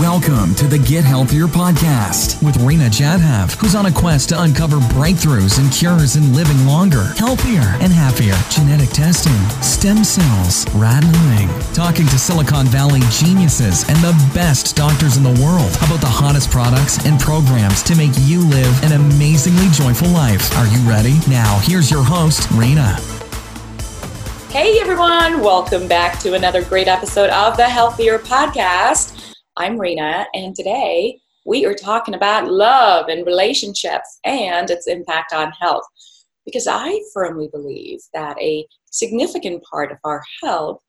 [0.00, 4.78] Welcome to the Get Healthier podcast with Rena Jadhav, who's on a quest to uncover
[4.90, 8.34] breakthroughs and cures in living longer, healthier, and happier.
[8.50, 15.22] Genetic testing, stem cells, rattling, talking to Silicon Valley geniuses and the best doctors in
[15.22, 20.08] the world about the hottest products and programs to make you live an amazingly joyful
[20.08, 20.50] life.
[20.58, 21.20] Are you ready?
[21.28, 22.98] Now, here's your host, Rena.
[24.50, 29.33] Hey everyone, welcome back to another great episode of the Healthier Podcast.
[29.56, 35.52] I'm Rena, and today we are talking about love and relationships and its impact on
[35.52, 35.84] health.
[36.44, 40.80] Because I firmly believe that a significant part of our health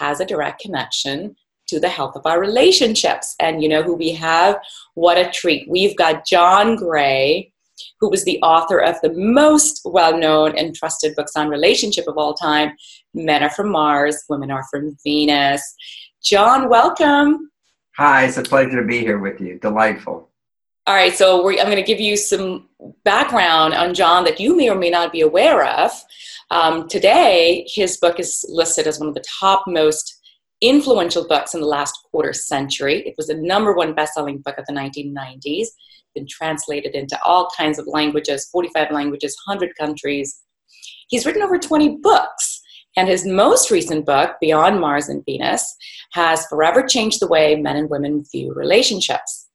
[0.00, 1.36] has a direct connection
[1.68, 3.34] to the health of our relationships.
[3.40, 4.56] And you know who we have?
[4.94, 5.68] What a treat.
[5.68, 7.52] We've got John Gray,
[8.00, 12.16] who was the author of the most well known and trusted books on relationship of
[12.16, 12.72] all time
[13.12, 15.62] Men Are From Mars, Women Are From Venus.
[16.22, 17.50] John, welcome.
[17.96, 19.56] Hi, it's a pleasure to be here with you.
[19.60, 20.28] Delightful.
[20.86, 22.68] All right, so I'm going to give you some
[23.04, 25.92] background on John that you may or may not be aware of.
[26.50, 30.20] Um, today, his book is listed as one of the top most
[30.60, 33.06] influential books in the last quarter century.
[33.06, 35.68] It was the number one best-selling book of the 1990s.
[36.16, 40.42] Been translated into all kinds of languages, 45 languages, 100 countries.
[41.08, 42.53] He's written over 20 books.
[42.96, 45.76] And his most recent book, Beyond Mars and Venus,
[46.12, 49.48] has forever changed the way men and women view relationships.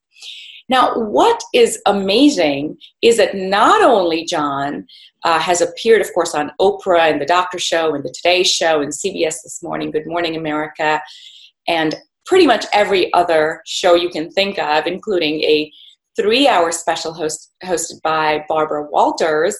[0.68, 4.86] Now, what is amazing is that not only John
[5.24, 8.80] uh, has appeared, of course, on Oprah and The Doctor Show and The Today Show
[8.80, 11.02] and CBS This Morning, Good Morning America,
[11.66, 15.72] and pretty much every other show you can think of, including a
[16.16, 19.56] three hour special host, hosted by Barbara Walters.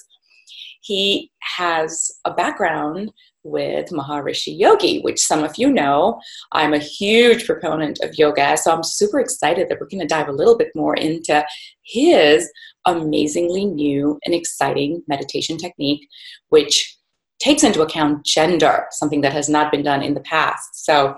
[0.83, 3.11] He has a background
[3.43, 6.21] with Maharishi Yogi, which some of you know.
[6.53, 10.29] I'm a huge proponent of yoga, so I'm super excited that we're going to dive
[10.29, 11.45] a little bit more into
[11.83, 12.51] his
[12.87, 16.07] amazingly new and exciting meditation technique,
[16.49, 16.97] which
[17.41, 20.85] takes into account gender, something that has not been done in the past.
[20.85, 21.17] So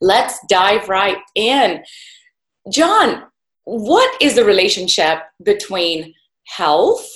[0.00, 1.82] let's dive right in.
[2.72, 3.24] John,
[3.64, 6.14] what is the relationship between
[6.46, 7.06] health?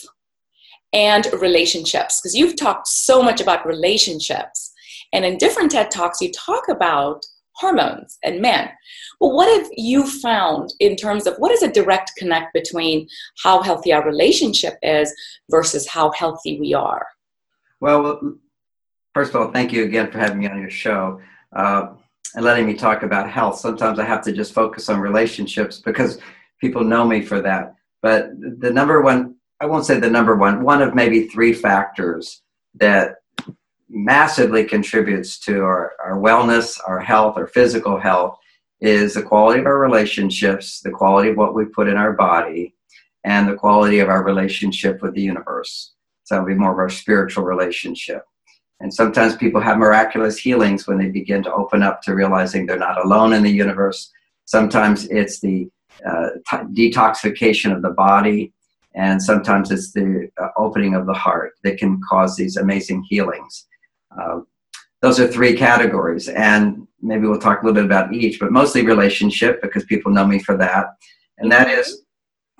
[0.92, 4.72] And relationships because you've talked so much about relationships.
[5.12, 7.22] And in different ted talks you talk about
[7.54, 8.70] hormones and men.
[9.20, 13.08] Well what have you found in terms of what is a direct connect between
[13.42, 15.12] how healthy our relationship is
[15.50, 17.06] versus how healthy we are?
[17.80, 18.20] Well
[19.14, 21.20] first of all thank you again for having me on your show
[21.54, 21.88] uh,
[22.34, 23.58] and letting me talk about health.
[23.58, 26.18] Sometimes i have to just focus on relationships because
[26.60, 27.74] people know me for that.
[28.00, 32.42] But the number one I won't say the number one, one of maybe three factors
[32.74, 33.18] that
[33.88, 38.36] massively contributes to our, our wellness, our health, our physical health
[38.80, 42.74] is the quality of our relationships, the quality of what we put in our body,
[43.22, 45.92] and the quality of our relationship with the universe.
[46.24, 48.24] So it'll be more of our spiritual relationship.
[48.80, 52.78] And sometimes people have miraculous healings when they begin to open up to realizing they're
[52.78, 54.10] not alone in the universe.
[54.44, 55.70] Sometimes it's the
[56.04, 58.52] uh, t- detoxification of the body
[58.94, 63.66] and sometimes it's the uh, opening of the heart that can cause these amazing healings.
[64.18, 64.40] Uh,
[65.00, 68.84] those are three categories, and maybe we'll talk a little bit about each, but mostly
[68.84, 70.86] relationship because people know me for that,
[71.38, 72.02] and that is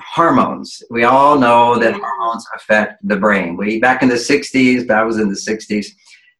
[0.01, 0.83] hormones.
[0.91, 3.57] We all know that hormones affect the brain.
[3.57, 5.87] We back in the '60s, I was in the '60s.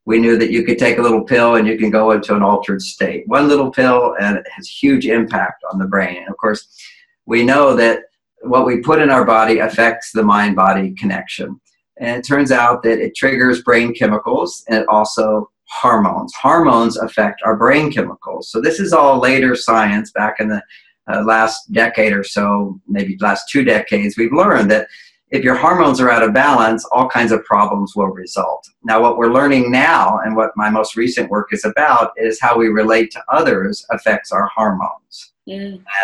[0.05, 2.43] We knew that you could take a little pill and you can go into an
[2.43, 3.23] altered state.
[3.29, 6.17] One little pill and it has huge impact on the brain.
[6.17, 6.77] And of course,
[7.25, 8.01] we know that
[8.43, 11.61] what we put in our body affects the mind body connection.
[11.99, 16.35] And it turns out that it triggers brain chemicals and it also hormones.
[16.35, 18.51] Hormones affect our brain chemicals.
[18.51, 20.63] So this is all later science back in the
[21.11, 24.89] uh, last decade or so, maybe last two decades, we've learned that
[25.31, 28.69] if your hormones are out of balance, all kinds of problems will result.
[28.85, 32.57] Now, what we're learning now, and what my most recent work is about, is how
[32.57, 35.33] we relate to others affects our hormones.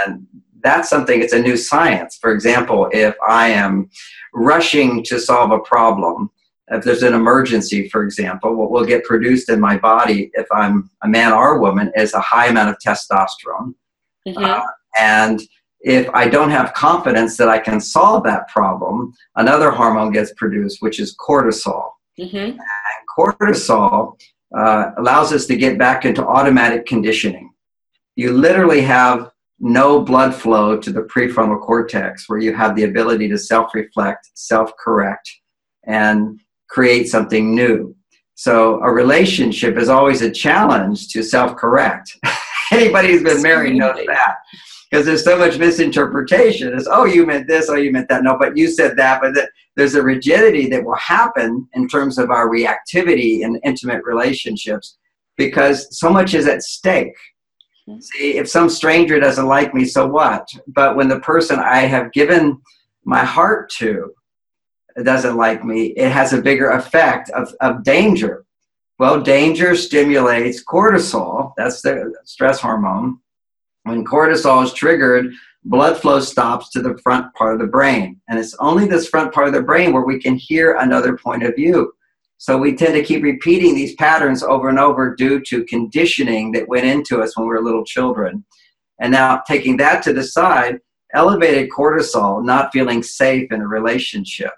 [0.06, 0.27] And
[0.63, 2.19] that's something, it's a new science.
[2.21, 3.91] For example, if I am
[4.34, 6.31] rushing to solve a problem,
[6.71, 10.91] if there's an emergency, for example, what will get produced in my body if I'm
[11.03, 13.75] a man or a woman is a high amount of testosterone.
[14.27, 14.45] Mm-hmm.
[14.45, 14.60] Uh,
[14.99, 15.41] and
[15.81, 20.83] if I don't have confidence that I can solve that problem, another hormone gets produced,
[20.83, 21.91] which is cortisol.
[22.19, 22.37] Mm-hmm.
[22.37, 22.59] And
[23.16, 24.19] cortisol
[24.57, 27.53] uh, allows us to get back into automatic conditioning.
[28.16, 33.28] You literally have no blood flow to the prefrontal cortex where you have the ability
[33.28, 35.28] to self reflect, self correct,
[35.84, 37.95] and create something new.
[38.34, 42.16] So a relationship is always a challenge to self correct.
[42.72, 44.37] Anybody who's been married knows that.
[44.91, 46.72] because there's so much misinterpretation.
[46.77, 48.22] It's, oh, you meant this, oh, you meant that.
[48.22, 49.21] No, but you said that.
[49.21, 54.05] But that, there's a rigidity that will happen in terms of our reactivity in intimate
[54.05, 54.99] relationships
[55.37, 57.16] because so much is at stake.
[57.88, 58.00] Mm-hmm.
[58.00, 60.48] See, if some stranger doesn't like me, so what?
[60.66, 62.60] But when the person I have given
[63.04, 64.14] my heart to
[65.02, 68.44] doesn't like me, it has a bigger effect of, of danger.
[68.98, 73.20] Well, danger stimulates cortisol, that's the stress hormone.
[73.84, 75.32] When cortisol is triggered,
[75.64, 78.20] blood flow stops to the front part of the brain.
[78.28, 81.44] And it's only this front part of the brain where we can hear another point
[81.44, 81.92] of view.
[82.38, 86.68] So we tend to keep repeating these patterns over and over due to conditioning that
[86.68, 88.44] went into us when we were little children.
[89.00, 90.78] And now taking that to the side,
[91.14, 94.52] elevated cortisol, not feeling safe in a relationship.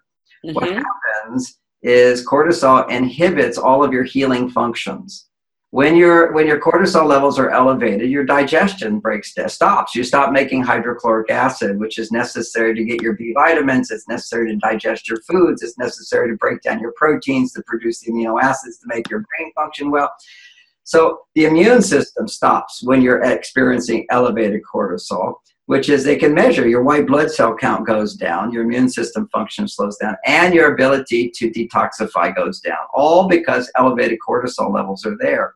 [0.44, 0.54] Mm-hmm.
[0.54, 5.29] What happens is cortisol inhibits all of your healing functions.
[5.72, 9.94] When your when your cortisol levels are elevated, your digestion breaks stops.
[9.94, 13.93] You stop making hydrochloric acid, which is necessary to get your B vitamins.
[13.93, 15.62] It's necessary to digest your foods.
[15.62, 19.20] It's necessary to break down your proteins to produce the amino acids to make your
[19.20, 20.12] brain function well.
[20.82, 25.34] So the immune system stops when you're experiencing elevated cortisol
[25.70, 29.28] which is they can measure your white blood cell count goes down, your immune system
[29.28, 35.06] function slows down, and your ability to detoxify goes down, all because elevated cortisol levels
[35.06, 35.55] are there.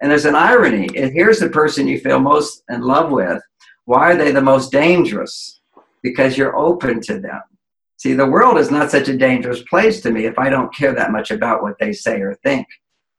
[0.00, 0.88] And there's an irony.
[0.94, 3.42] Here's the person you feel most in love with.
[3.84, 5.60] Why are they the most dangerous?
[6.02, 7.42] Because you're open to them.
[7.98, 10.94] See, the world is not such a dangerous place to me if I don't care
[10.94, 12.66] that much about what they say or think.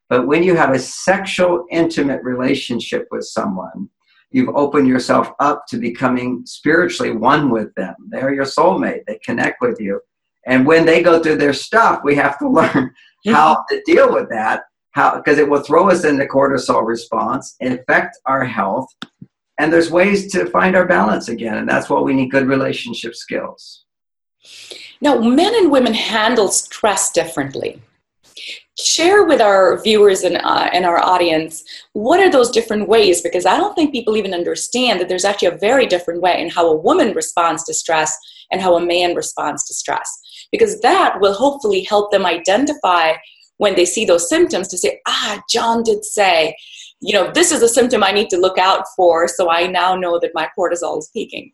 [0.08, 3.90] But when you have a sexual, intimate relationship with someone,
[4.30, 7.94] you've opened yourself up to becoming spiritually one with them.
[8.08, 10.00] They're your soulmate, they connect with you.
[10.46, 12.94] And when they go through their stuff, we have to learn
[13.26, 14.62] how to deal with that,
[14.92, 18.88] how because it will throw us into cortisol response, and affect our health.
[19.58, 23.14] And there's ways to find our balance again, and that's why we need good relationship
[23.14, 23.84] skills.
[25.00, 27.80] Now, men and women handle stress differently
[28.78, 33.22] share with our viewers and, uh, and our audience what are those different ways?
[33.22, 36.50] Because i don't think people even understand that there's actually a very different way in
[36.50, 38.16] how a woman responds to stress
[38.52, 40.08] and how a man responds to stress.
[40.52, 43.14] Because that will hopefully help them identify
[43.58, 46.54] when they see those symptoms to say ah john did say
[47.00, 49.96] you know this is a symptom i need to look out for so i now
[49.96, 51.52] know that my cortisol is peaking.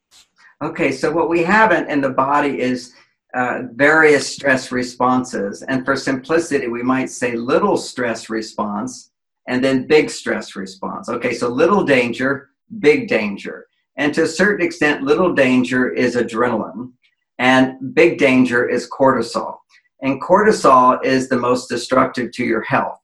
[0.62, 2.92] Okay so what we have in, in the body is
[3.34, 5.62] uh, various stress responses.
[5.62, 9.10] And for simplicity, we might say little stress response
[9.48, 11.08] and then big stress response.
[11.08, 13.66] Okay, so little danger, big danger.
[13.96, 16.92] And to a certain extent, little danger is adrenaline,
[17.38, 19.56] and big danger is cortisol.
[20.02, 23.00] And cortisol is the most destructive to your health.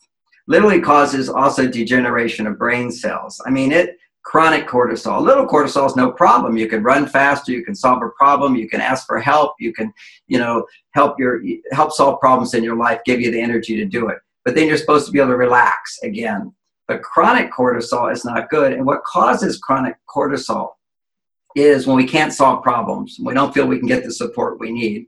[0.47, 3.41] Literally causes also degeneration of brain cells.
[3.47, 3.99] I mean, it
[4.29, 5.23] chronic cortisol.
[5.23, 6.59] Little cortisol is no problem.
[6.59, 7.51] You can run faster.
[7.51, 8.57] You can solve a problem.
[8.57, 9.55] You can ask for help.
[9.59, 9.91] You can,
[10.27, 11.41] you know, help your
[11.73, 13.01] help solve problems in your life.
[13.07, 14.19] Give you the energy to do it.
[14.45, 16.53] But then you're supposed to be able to relax again.
[16.87, 18.75] But chronic cortisol is not good.
[18.75, 20.73] And what causes chronic cortisol
[21.57, 23.17] is when we can't solve problems.
[23.19, 25.07] We don't feel we can get the support we need.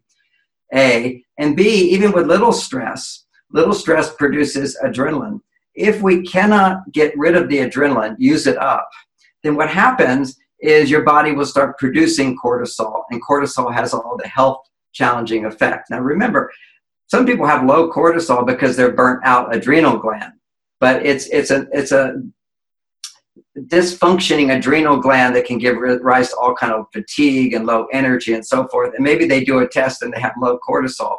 [0.74, 1.90] A and B.
[1.90, 5.40] Even with little stress, little stress produces adrenaline
[5.74, 8.90] if we cannot get rid of the adrenaline, use it up,
[9.42, 14.28] then what happens is your body will start producing cortisol, and cortisol has all the
[14.28, 14.60] health
[14.92, 15.90] challenging effects.
[15.90, 16.52] Now, remember,
[17.06, 20.32] some people have low cortisol because they're burnt out adrenal gland,
[20.78, 22.22] but it's it's a it's a
[23.58, 28.34] dysfunctioning adrenal gland that can give rise to all kind of fatigue and low energy
[28.34, 28.94] and so forth.
[28.94, 31.16] And maybe they do a test and they have low cortisol,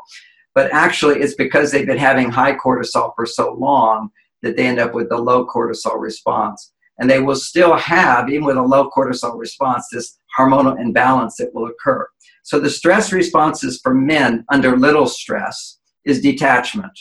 [0.56, 4.12] but actually it's because they've been having high cortisol for so long
[4.44, 6.71] that they end up with the low cortisol response.
[7.00, 11.54] And they will still have, even with a low cortisol response, this hormonal imbalance that
[11.54, 12.08] will occur.
[12.44, 16.98] So the stress responses for men under little stress is detachment.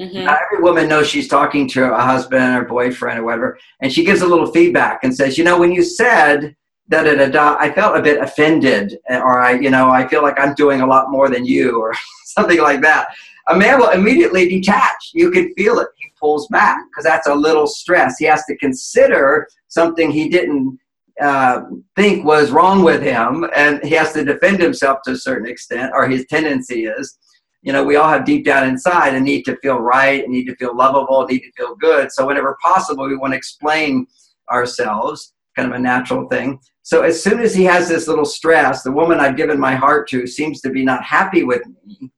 [0.00, 0.24] Mm-hmm.
[0.24, 4.04] Not every woman knows she's talking to a husband or boyfriend or whatever, and she
[4.04, 6.56] gives a little feedback and says, "You know, when you said
[6.88, 10.22] da da da da, I felt a bit offended, or I, you know, I feel
[10.22, 11.92] like I'm doing a lot more than you, or
[12.24, 13.08] something like that."
[13.48, 15.10] A man will immediately detach.
[15.12, 18.16] You can feel it He pulls back because that's a little stress.
[18.18, 20.78] He has to consider something he didn't
[21.20, 21.62] uh,
[21.96, 25.92] think was wrong with him, and he has to defend himself to a certain extent,
[25.94, 27.18] or his tendency is.
[27.62, 30.46] You know, we all have deep down inside a need to feel right, a need
[30.46, 32.10] to feel lovable, a need to feel good.
[32.10, 34.06] So, whenever possible, we want to explain
[34.50, 36.58] ourselves, kind of a natural thing.
[36.82, 40.08] So, as soon as he has this little stress, the woman I've given my heart
[40.08, 42.10] to seems to be not happy with me,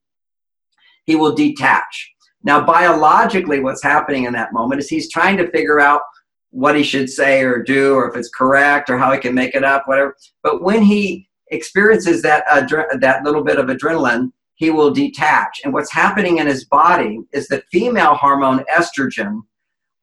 [1.05, 2.13] he will detach
[2.45, 6.03] now, biologically, what's happening in that moment is he's trying to figure out
[6.51, 9.55] what he should say or do, or if it's correct, or how he can make
[9.55, 10.17] it up, whatever.
[10.43, 15.61] But when he experiences that adre- that little bit of adrenaline, he will detach.
[15.65, 19.41] And what's happening in his body is the female hormone estrogen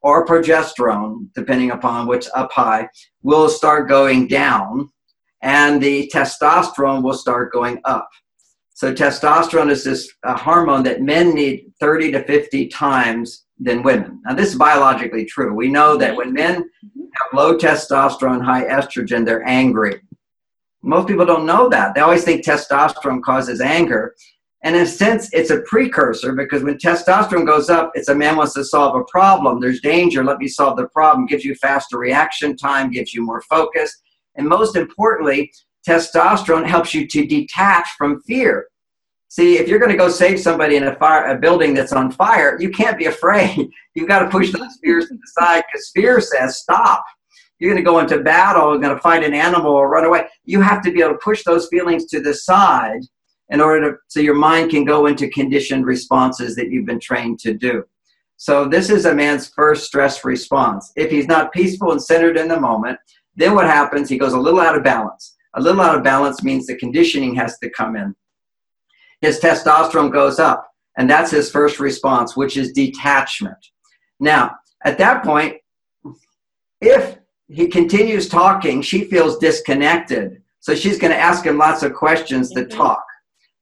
[0.02, 2.88] or progesterone, depending upon which up high,
[3.22, 4.90] will start going down,
[5.42, 8.10] and the testosterone will start going up.
[8.80, 14.22] So testosterone is this uh, hormone that men need 30 to 50 times than women.
[14.24, 15.54] Now this is biologically true.
[15.54, 20.00] We know that when men have low testosterone, high estrogen, they're angry.
[20.82, 21.94] Most people don't know that.
[21.94, 24.16] They always think testosterone causes anger.
[24.64, 28.38] And in a sense, it's a precursor because when testosterone goes up, it's a man
[28.38, 29.60] wants to solve a problem.
[29.60, 30.24] There's danger.
[30.24, 31.26] Let me solve the problem.
[31.26, 33.94] Gives you faster reaction time, gives you more focus.
[34.38, 35.52] And most importantly,
[35.88, 38.68] testosterone helps you to detach from fear.
[39.30, 42.12] See, if you're going to go save somebody in a fire, a building that's on
[42.12, 43.70] fire, you can't be afraid.
[43.94, 47.06] You've got to push those fears to the side because fear says stop.
[47.60, 50.26] You're going to go into battle, you're going to fight an animal or run away.
[50.46, 53.02] You have to be able to push those feelings to the side
[53.50, 57.40] in order to, so your mind can go into conditioned responses that you've been trained
[57.40, 57.84] to do.
[58.38, 60.94] So this is a man's first stress response.
[60.96, 62.98] If he's not peaceful and centered in the moment,
[63.36, 64.08] then what happens?
[64.10, 65.36] He goes a little out of balance.
[65.56, 68.16] A little out of balance means the conditioning has to come in.
[69.22, 73.58] His testosterone goes up, and that's his first response, which is detachment.
[74.20, 75.58] Now, at that point,
[76.82, 80.42] if he continues talking, she feels disconnected.
[80.60, 82.78] So she's going to ask him lots of questions to mm-hmm.
[82.78, 83.04] talk.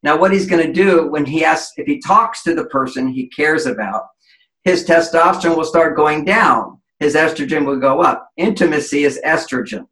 [0.03, 3.07] Now, what he's going to do when he asks, if he talks to the person
[3.07, 4.07] he cares about,
[4.63, 6.79] his testosterone will start going down.
[6.99, 8.29] His estrogen will go up.
[8.37, 9.87] Intimacy is estrogen.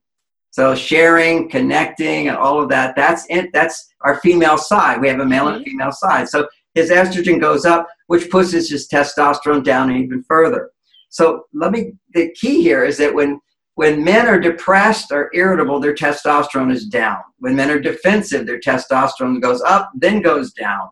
[0.56, 3.52] So sharing, connecting, and all of that, that's it.
[3.52, 5.02] That's our female side.
[5.02, 5.70] We have a male and a mm-hmm.
[5.72, 6.30] female side.
[6.30, 10.72] So his estrogen goes up, which pushes his testosterone down even further.
[11.10, 13.42] So let me, the key here is that when
[13.74, 17.18] when men are depressed or irritable, their testosterone is down.
[17.40, 20.88] When men are defensive, their testosterone goes up, then goes down.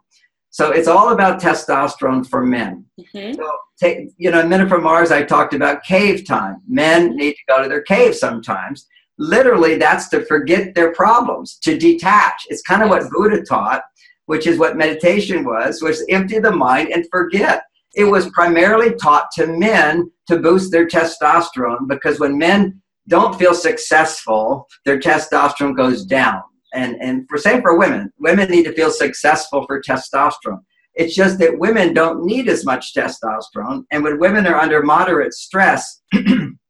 [0.50, 2.84] So it's all about testosterone for men.
[3.00, 3.36] Mm-hmm.
[3.36, 6.58] So take, you know, Men from Mars, I talked about cave time.
[6.67, 8.86] Men need to go to their cave sometimes.
[9.24, 12.44] Literally, that's to forget their problems, to detach.
[12.50, 13.82] It's kind of what Buddha taught,
[14.25, 17.63] which is what meditation was, was empty the mind and forget.
[17.96, 23.53] It was primarily taught to men to boost their testosterone because when men don't feel
[23.53, 26.42] successful, their testosterone goes down.
[26.74, 30.63] And, and for same for women, women need to feel successful for testosterone.
[30.96, 33.84] It's just that women don't need as much testosterone.
[33.89, 36.01] And when women are under moderate stress,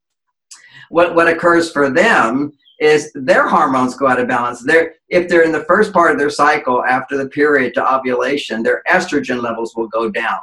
[0.93, 4.62] what, what occurs for them is their hormones go out of balance.
[4.62, 8.62] They're, if they're in the first part of their cycle after the period to ovulation,
[8.62, 10.39] their estrogen levels will go down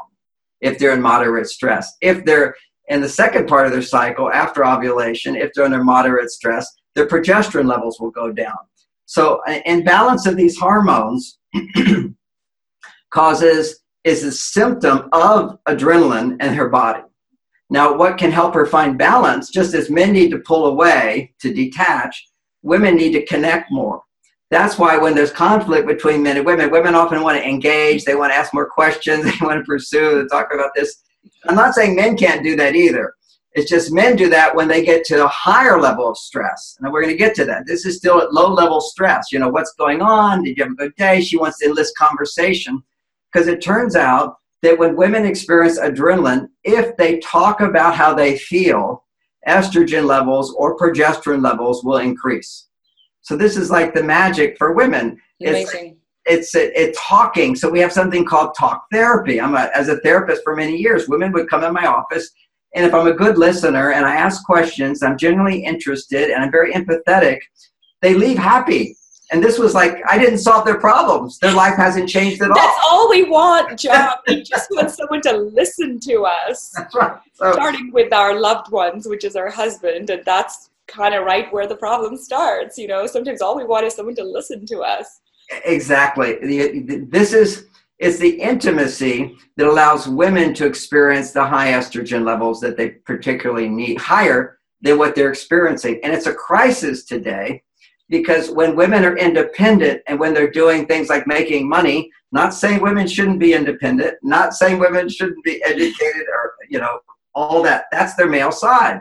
[0.60, 1.96] if they're in moderate stress.
[2.00, 2.56] If they're
[2.88, 6.66] in the second part of their cycle after ovulation, if they're under moderate stress,
[6.96, 8.58] their progesterone levels will go down.
[9.06, 11.38] So, imbalance of these hormones
[13.10, 17.02] causes is a symptom of adrenaline in her body.
[17.70, 21.54] Now, what can help her find balance, just as men need to pull away to
[21.54, 22.26] detach,
[22.62, 24.02] women need to connect more.
[24.50, 28.16] That's why when there's conflict between men and women, women often want to engage, they
[28.16, 31.02] want to ask more questions, they want to pursue, talk about this.
[31.46, 33.14] I'm not saying men can't do that either.
[33.52, 36.76] It's just men do that when they get to a higher level of stress.
[36.80, 37.66] And we're going to get to that.
[37.66, 39.32] This is still at low level stress.
[39.32, 40.44] You know, what's going on?
[40.44, 41.20] Did you have a good day?
[41.20, 42.82] She wants to enlist conversation.
[43.32, 48.36] Because it turns out that when women experience adrenaline, if they talk about how they
[48.36, 49.04] feel,
[49.48, 52.68] estrogen levels or progesterone levels will increase.
[53.22, 55.18] So this is like the magic for women.
[55.42, 55.96] Amazing.
[56.26, 57.56] It's, it's it's talking.
[57.56, 59.40] So we have something called talk therapy.
[59.40, 61.08] I'm a, as a therapist for many years.
[61.08, 62.30] Women would come in my office,
[62.74, 66.52] and if I'm a good listener and I ask questions, I'm generally interested and I'm
[66.52, 67.38] very empathetic.
[68.02, 68.96] They leave happy.
[69.32, 71.38] And this was like, I didn't solve their problems.
[71.38, 72.56] Their life hasn't changed at all.
[72.56, 74.14] That's all we want, John.
[74.26, 76.72] we just want someone to listen to us.
[76.76, 77.18] That's right.
[77.34, 80.10] So, Starting with our loved ones, which is our husband.
[80.10, 82.76] And that's kind of right where the problem starts.
[82.76, 85.20] You know, sometimes all we want is someone to listen to us.
[85.64, 86.38] Exactly.
[87.08, 87.66] This is
[88.00, 93.68] it's the intimacy that allows women to experience the high estrogen levels that they particularly
[93.68, 96.00] need, higher than what they're experiencing.
[96.02, 97.62] And it's a crisis today
[98.10, 102.82] because when women are independent and when they're doing things like making money, not saying
[102.82, 106.98] women shouldn't be independent, not saying women shouldn't be educated or, you know,
[107.34, 107.84] all that.
[107.92, 109.00] That's their male side.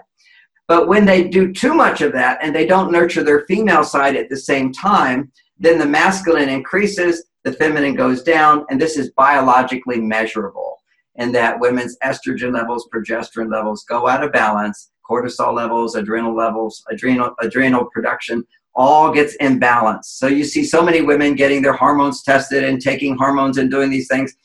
[0.67, 4.15] But when they do too much of that and they don't nurture their female side
[4.15, 9.11] at the same time, then the masculine increases, the feminine goes down, and this is
[9.11, 10.77] biologically measurable.
[11.15, 16.83] And that women's estrogen levels, progesterone levels go out of balance, cortisol levels, adrenal levels,
[16.91, 18.45] adrenal adrenal production
[18.75, 20.05] all gets imbalanced.
[20.05, 23.89] So you see so many women getting their hormones tested and taking hormones and doing
[23.89, 24.35] these things.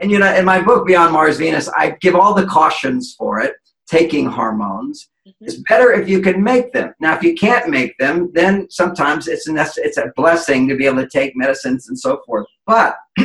[0.00, 3.40] And you know, in my book Beyond Mars Venus, I give all the cautions for
[3.40, 3.54] it,
[3.88, 5.10] taking hormones.
[5.26, 5.44] Mm-hmm.
[5.44, 6.94] It's better if you can make them.
[7.00, 10.86] Now, if you can't make them, then sometimes it's a, it's a blessing to be
[10.86, 12.46] able to take medicines and so forth.
[12.66, 12.96] But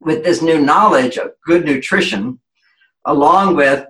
[0.00, 2.38] with this new knowledge of good nutrition,
[3.06, 3.86] along with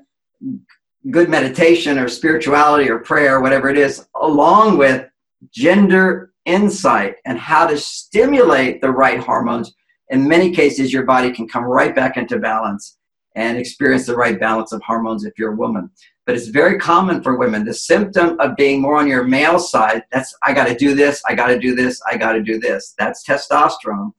[1.11, 5.10] good meditation or spirituality or prayer, whatever it is, along with
[5.52, 9.75] gender insight and how to stimulate the right hormones,
[10.11, 12.99] in many cases, your body can come right back into balance
[13.37, 15.88] and experience the right balance of hormones if you're a woman.
[16.26, 17.64] But it's very common for women.
[17.64, 21.23] The symptom of being more on your male side, that's I got to do this,
[21.28, 22.94] I got to do this, I got to do this.
[22.99, 24.12] That's testosterone.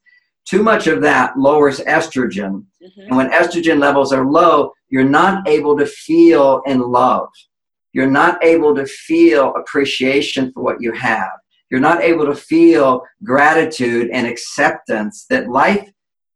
[0.46, 2.66] Too much of that lowers estrogen.
[2.82, 3.02] Mm-hmm.
[3.02, 7.30] And when estrogen levels are low, you're not able to feel in love.
[7.94, 11.32] You're not able to feel appreciation for what you have.
[11.70, 15.90] You're not able to feel gratitude and acceptance that life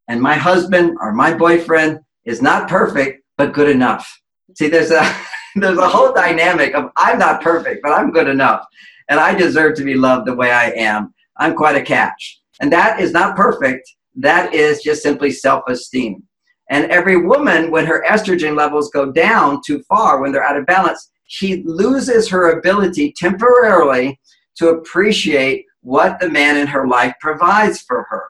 [0.08, 4.08] and my husband or my boyfriend is not perfect, but good enough.
[4.56, 5.16] See, there's a
[5.56, 8.66] there's a whole dynamic of I'm not perfect, but I'm good enough.
[9.10, 11.14] And I deserve to be loved the way I am.
[11.38, 12.42] I'm quite a catch.
[12.62, 13.90] And that is not perfect.
[14.16, 16.24] That is just simply self-esteem.
[16.72, 20.66] And every woman, when her estrogen levels go down too far, when they're out of
[20.66, 24.20] balance, she loses her ability temporarily
[24.58, 28.24] to appreciate what the man in her life provides for her.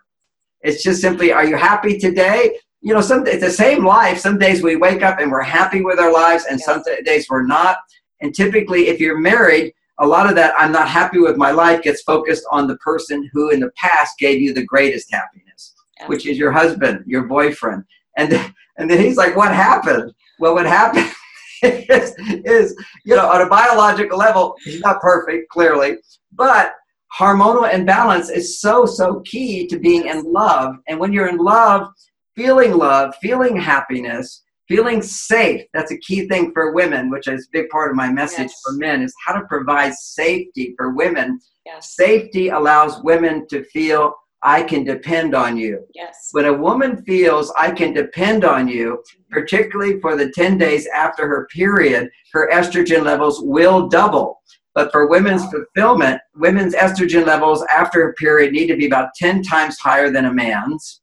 [0.61, 2.57] It's just simply, are you happy today?
[2.81, 4.19] You know, some it's the same life.
[4.19, 6.65] Some days we wake up and we're happy with our lives, and yes.
[6.65, 7.77] some days we're not.
[8.21, 11.81] And typically, if you're married, a lot of that I'm not happy with my life
[11.81, 16.09] gets focused on the person who in the past gave you the greatest happiness, yes.
[16.09, 17.83] which is your husband, your boyfriend.
[18.17, 18.33] And
[18.77, 21.11] and then he's like, "What happened?" Well, what happened
[21.65, 25.97] is, is, you know, on a biological level, he's not perfect, clearly,
[26.31, 26.73] but
[27.17, 30.75] hormonal imbalance is so, so key to being in love.
[30.87, 31.87] And when you're in love,
[32.35, 37.51] feeling love, feeling happiness, feeling safe, that's a key thing for women, which is a
[37.51, 38.61] big part of my message yes.
[38.63, 41.39] for men, is how to provide safety for women.
[41.65, 41.95] Yes.
[41.95, 45.85] Safety allows women to feel I can depend on you.
[45.95, 46.29] Yes.
[46.31, 51.27] When a woman feels I can depend on you, particularly for the 10 days after
[51.27, 54.41] her period, her estrogen levels will double.
[54.75, 59.41] But for women's fulfillment, women's estrogen levels after a period need to be about 10
[59.41, 61.01] times higher than a man's.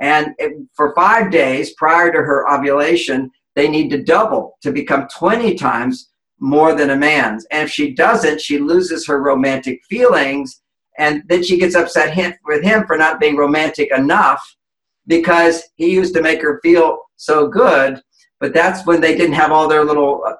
[0.00, 0.34] And
[0.74, 6.08] for five days prior to her ovulation, they need to double to become 20 times
[6.38, 7.46] more than a man's.
[7.50, 10.62] And if she doesn't, she loses her romantic feelings
[10.98, 14.56] and then she gets upset him, with him for not being romantic enough
[15.06, 18.00] because he used to make her feel so good.
[18.38, 20.22] But that's when they didn't have all their little.
[20.26, 20.34] Uh,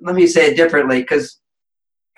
[0.00, 1.40] let me say it differently because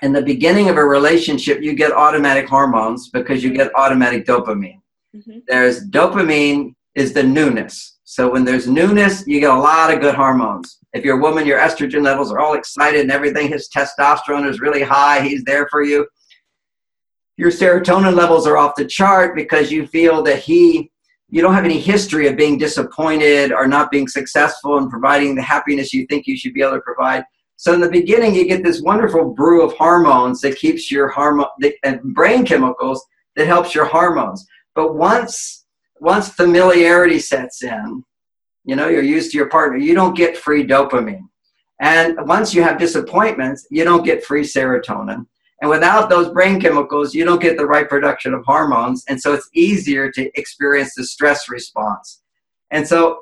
[0.02, 4.80] in the beginning of a relationship, you get automatic hormones because you get automatic dopamine.
[5.16, 5.38] Mm-hmm.
[5.46, 7.98] There's dopamine is the newness.
[8.04, 10.78] So when there's newness, you get a lot of good hormones.
[10.92, 13.48] If you're a woman, your estrogen levels are all excited and everything.
[13.48, 15.22] His testosterone is really high.
[15.22, 16.06] He's there for you
[17.42, 20.92] your serotonin levels are off the chart because you feel that he
[21.28, 25.42] you don't have any history of being disappointed or not being successful in providing the
[25.42, 27.24] happiness you think you should be able to provide.
[27.56, 31.48] So in the beginning you get this wonderful brew of hormones that keeps your hormone
[31.82, 34.46] and brain chemicals that helps your hormones.
[34.76, 35.64] But once
[35.98, 38.04] once familiarity sets in
[38.64, 41.26] you know you're used to your partner you don't get free dopamine.
[41.80, 45.26] And once you have disappointments you don't get free serotonin
[45.62, 49.04] and without those brain chemicals, you don't get the right production of hormones.
[49.08, 52.20] And so it's easier to experience the stress response.
[52.72, 53.20] And so,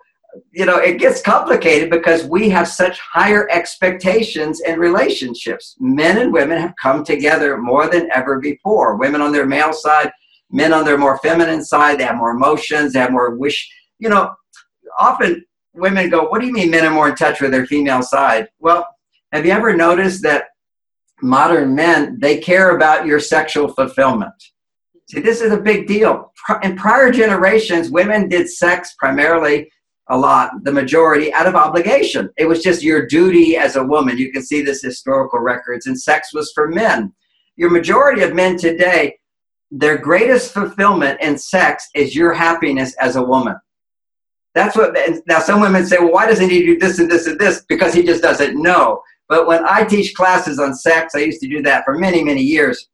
[0.50, 5.76] you know, it gets complicated because we have such higher expectations in relationships.
[5.81, 8.96] Men and women have come together more than ever before.
[8.96, 10.11] Women on their male side,
[10.50, 13.70] men on their more feminine side, they have more emotions, they have more wish.
[13.98, 14.33] You know,
[14.98, 18.03] often women go, What do you mean men are more in touch with their female
[18.03, 18.48] side?
[18.61, 18.87] Well,
[19.33, 20.44] have you ever noticed that
[21.22, 24.33] modern men, they care about your sexual fulfillment.
[25.09, 26.33] See, this is a big deal.
[26.62, 29.70] In prior generations, women did sex primarily
[30.09, 32.30] a lot, the majority, out of obligation.
[32.37, 34.18] It was just your duty as a woman.
[34.18, 37.12] You can see this historical records, and sex was for men.
[37.56, 39.16] Your majority of men today,
[39.70, 43.56] their greatest fulfillment in sex is your happiness as a woman.
[44.54, 44.96] That's what,
[45.28, 47.64] now some women say, well, why doesn't he do this and this and this?
[47.68, 49.00] Because he just doesn't know.
[49.30, 52.42] But when I teach classes on sex, I used to do that for many, many
[52.42, 52.88] years.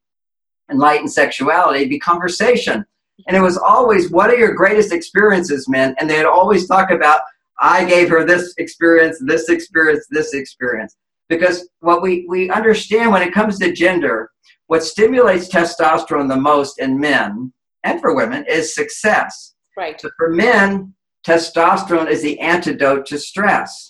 [0.71, 2.85] Enlightened sexuality, be conversation.
[3.27, 5.95] And it was always, what are your greatest experiences, men?
[5.99, 7.23] And they'd always talk about,
[7.59, 10.95] I gave her this experience, this experience, this experience.
[11.31, 14.31] Because what we, we understand when it comes to gender,
[14.67, 17.51] what stimulates testosterone the most in men
[17.83, 19.55] and for women is success.
[19.75, 19.99] Right.
[19.99, 20.93] So for men,
[21.27, 23.86] testosterone is the antidote to stress.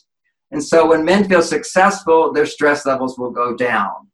[0.50, 4.08] And so when men feel successful, their stress levels will go down.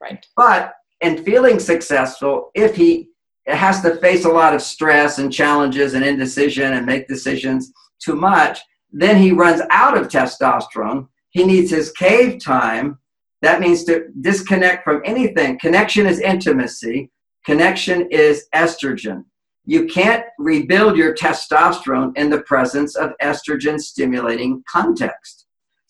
[0.00, 0.24] Right.
[0.36, 3.08] But in feeling successful, if he
[3.46, 8.14] has to face a lot of stress and challenges and indecision and make decisions too
[8.14, 8.60] much,
[8.92, 11.08] then he runs out of testosterone.
[11.30, 12.98] He needs his cave time.
[13.40, 15.58] That means to disconnect from anything.
[15.58, 17.10] Connection is intimacy,
[17.44, 19.24] connection is estrogen.
[19.64, 25.41] You can't rebuild your testosterone in the presence of estrogen stimulating context.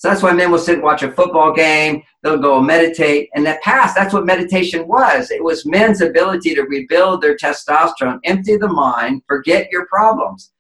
[0.03, 3.29] So that's why men will sit and watch a football game, they'll go meditate.
[3.35, 5.31] In the past, that's what meditation was.
[5.31, 10.51] It was men's ability to rebuild their testosterone, empty the mind, forget your problems.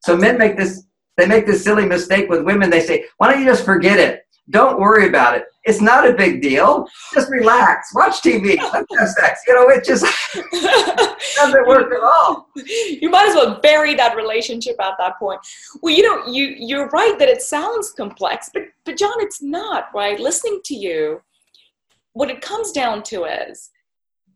[0.00, 0.84] So men make this
[1.16, 2.68] they make this silly mistake with women.
[2.68, 4.20] They say, why don't you just forget it?
[4.50, 5.44] Don't worry about it.
[5.64, 6.86] It's not a big deal.
[7.14, 7.94] Just relax.
[7.94, 8.56] Watch TV.
[8.56, 9.42] Let's have sex.
[9.46, 10.04] You know, it just
[11.36, 12.48] doesn't work at all.
[12.56, 15.40] You might as well bury that relationship at that point.
[15.82, 19.88] Well, you know, you you're right that it sounds complex, but but John, it's not,
[19.94, 20.18] right?
[20.18, 21.20] Listening to you,
[22.14, 23.70] what it comes down to is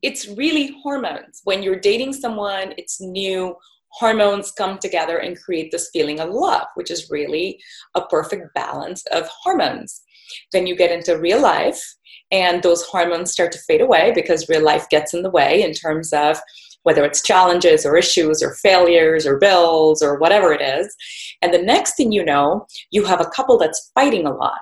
[0.03, 1.40] it's really hormones.
[1.44, 3.57] When you're dating someone, it's new
[3.94, 7.61] hormones come together and create this feeling of love, which is really
[7.94, 10.03] a perfect balance of hormones.
[10.52, 11.82] Then you get into real life,
[12.30, 15.72] and those hormones start to fade away because real life gets in the way in
[15.72, 16.38] terms of
[16.84, 20.94] whether it's challenges or issues or failures or bills or whatever it is.
[21.42, 24.60] And the next thing you know, you have a couple that's fighting a lot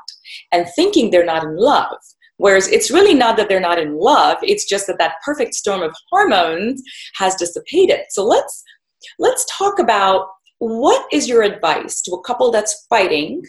[0.52, 1.96] and thinking they're not in love.
[2.38, 5.82] Whereas it's really not that they're not in love, it's just that that perfect storm
[5.82, 6.82] of hormones
[7.14, 8.00] has dissipated.
[8.10, 8.64] So let's
[9.18, 10.26] let's talk about
[10.62, 13.44] what is your advice to a couple that's fighting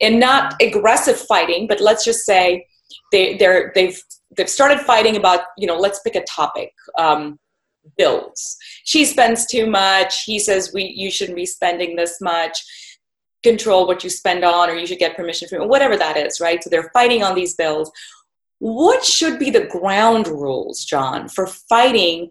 [0.00, 2.66] and not aggressive fighting, but let's just say
[3.10, 3.98] they, they're, they've,
[4.36, 6.72] they've started fighting about, you know, let's pick a topic.
[6.98, 7.38] Um,
[7.96, 8.56] bills.
[8.84, 10.24] She spends too much.
[10.24, 12.62] He says we you shouldn't be spending this much.
[13.42, 16.62] Control what you spend on, or you should get permission from whatever that is, right?
[16.62, 17.90] So they're fighting on these bills.
[18.58, 22.30] What should be the ground rules, John, for fighting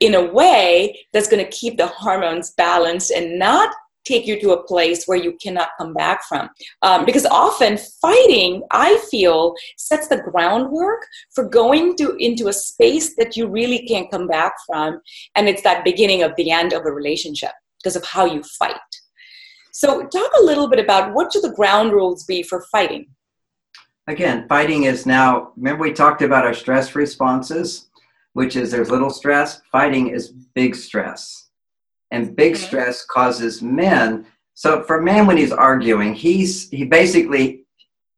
[0.00, 3.74] in a way that's going to keep the hormones balanced and not
[4.08, 6.48] take you to a place where you cannot come back from.
[6.82, 13.14] Um, because often fighting, I feel, sets the groundwork for going to into a space
[13.16, 15.00] that you really can't come back from,
[15.36, 18.76] and it's that beginning of the end of a relationship because of how you fight.
[19.72, 23.06] So, talk a little bit about what should the ground rules be for fighting.
[24.08, 25.52] Again, fighting is now.
[25.56, 27.87] Remember, we talked about our stress responses
[28.38, 29.60] which is there's little stress.
[29.72, 31.48] Fighting is big stress.
[32.12, 32.62] And big okay.
[32.66, 34.26] stress causes men.
[34.54, 37.64] So for man, when he's arguing, he's he basically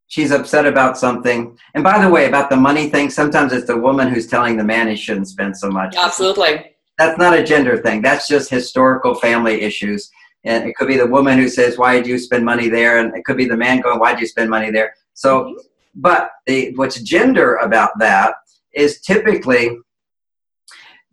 [0.08, 1.56] she's upset about something.
[1.72, 4.70] And by the way, about the money thing, sometimes it's the woman who's telling the
[4.74, 5.96] man he shouldn't spend so much.
[5.96, 6.76] Absolutely.
[6.98, 8.02] That's not a gender thing.
[8.02, 10.10] That's just historical family issues.
[10.44, 12.98] And it could be the woman who says, Why did you spend money there?
[12.98, 14.92] And it could be the man going, Why did you spend money there?
[15.14, 15.56] So, mm-hmm.
[15.94, 18.34] but the, what's gender about that
[18.74, 19.78] is typically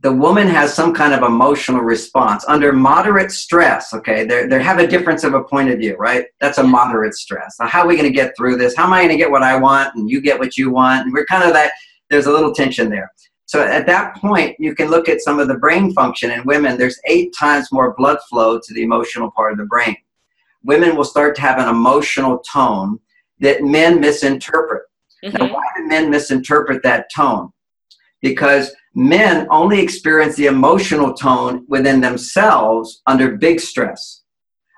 [0.01, 4.25] the woman has some kind of emotional response under moderate stress okay?
[4.25, 6.25] They they have a difference of a point of view right?
[6.39, 7.57] That's a moderate stress.
[7.59, 8.75] Now, how are we going to get through this?
[8.75, 11.05] How am i going to get what i want and you get what you want?
[11.05, 11.71] And we're kind of that
[12.09, 13.11] there's a little tension there.
[13.45, 16.77] So at that point you can look at some of the brain function in women.
[16.77, 19.95] There's eight times more blood flow to the emotional part of the brain.
[20.63, 22.99] Women will start to have an emotional tone
[23.39, 24.83] that men misinterpret.
[25.23, 25.37] Mm-hmm.
[25.37, 27.49] now why do men misinterpret that tone?
[28.21, 34.23] Because men only experience the emotional tone within themselves under big stress.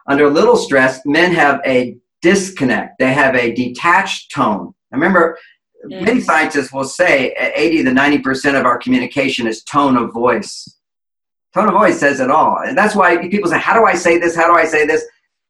[0.09, 4.73] Under little stress, men have a disconnect, they have a detached tone.
[4.91, 5.37] Remember
[5.85, 6.03] mm.
[6.03, 10.67] many scientists will say 80 to 90% of our communication is tone of voice.
[11.53, 12.57] Tone of voice says it all.
[12.65, 14.35] And that's why people say, How do I say this?
[14.35, 15.05] How do I say this?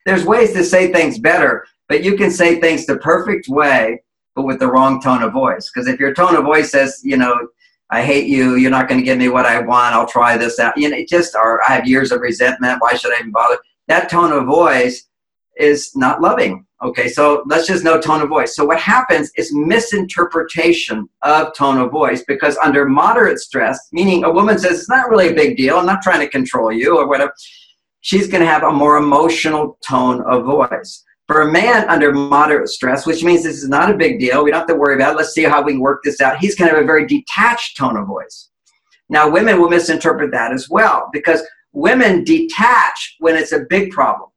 [0.06, 4.04] There's ways to say things better, but you can say things the perfect way,
[4.36, 5.72] but with the wrong tone of voice.
[5.74, 7.48] Because if your tone of voice says, you know,
[7.92, 8.56] I hate you.
[8.56, 9.96] You're not going to give me what I want.
[9.96, 10.78] I'll try this out.
[10.78, 12.82] You know, just, or I have years of resentment.
[12.82, 13.58] Why should I even bother?
[13.88, 15.08] That tone of voice
[15.58, 16.66] is not loving.
[16.82, 18.56] Okay, so let's just know tone of voice.
[18.56, 24.32] So what happens is misinterpretation of tone of voice because under moderate stress, meaning a
[24.32, 25.78] woman says it's not really a big deal.
[25.78, 27.34] I'm not trying to control you or whatever.
[28.02, 31.04] She's going to have a more emotional tone of voice.
[31.30, 34.50] For a man under moderate stress, which means this is not a big deal, we
[34.50, 35.18] don't have to worry about it.
[35.18, 36.40] Let's see how we can work this out.
[36.40, 38.50] He's going to have a very detached tone of voice.
[39.10, 44.32] Now, women will misinterpret that as well because women detach when it's a big problem.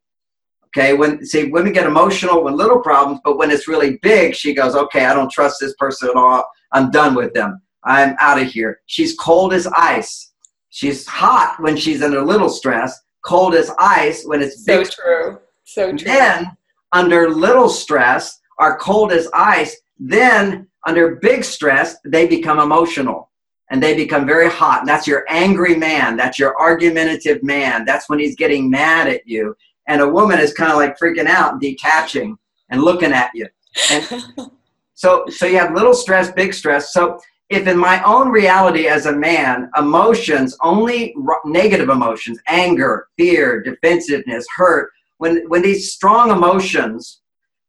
[0.67, 4.53] Okay, when see women get emotional when little problems, but when it's really big, she
[4.53, 6.45] goes, "Okay, I don't trust this person at all.
[6.73, 7.63] I'm done with them.
[7.85, 10.33] I'm out of here." She's cold as ice.
[10.69, 14.91] She's hot when she's under little stress, cold as ice when it's so big.
[14.91, 15.39] true.
[15.65, 16.07] So true.
[16.07, 16.57] Men
[16.93, 19.77] under little stress are cold as ice.
[19.99, 23.31] Then under big stress, they become emotional
[23.71, 24.81] and they become very hot.
[24.81, 26.17] And that's your angry man.
[26.17, 27.85] That's your argumentative man.
[27.85, 29.57] That's when he's getting mad at you.
[29.89, 32.37] And a woman is kind of like freaking out, detaching
[32.71, 33.47] and looking at you.
[33.91, 34.25] And
[34.95, 36.93] so, so you have little stress, big stress.
[36.93, 43.63] So if in my own reality as a man, emotions, only negative emotions, anger, fear,
[43.63, 44.91] defensiveness, hurt,
[45.23, 47.21] when, when these strong emotions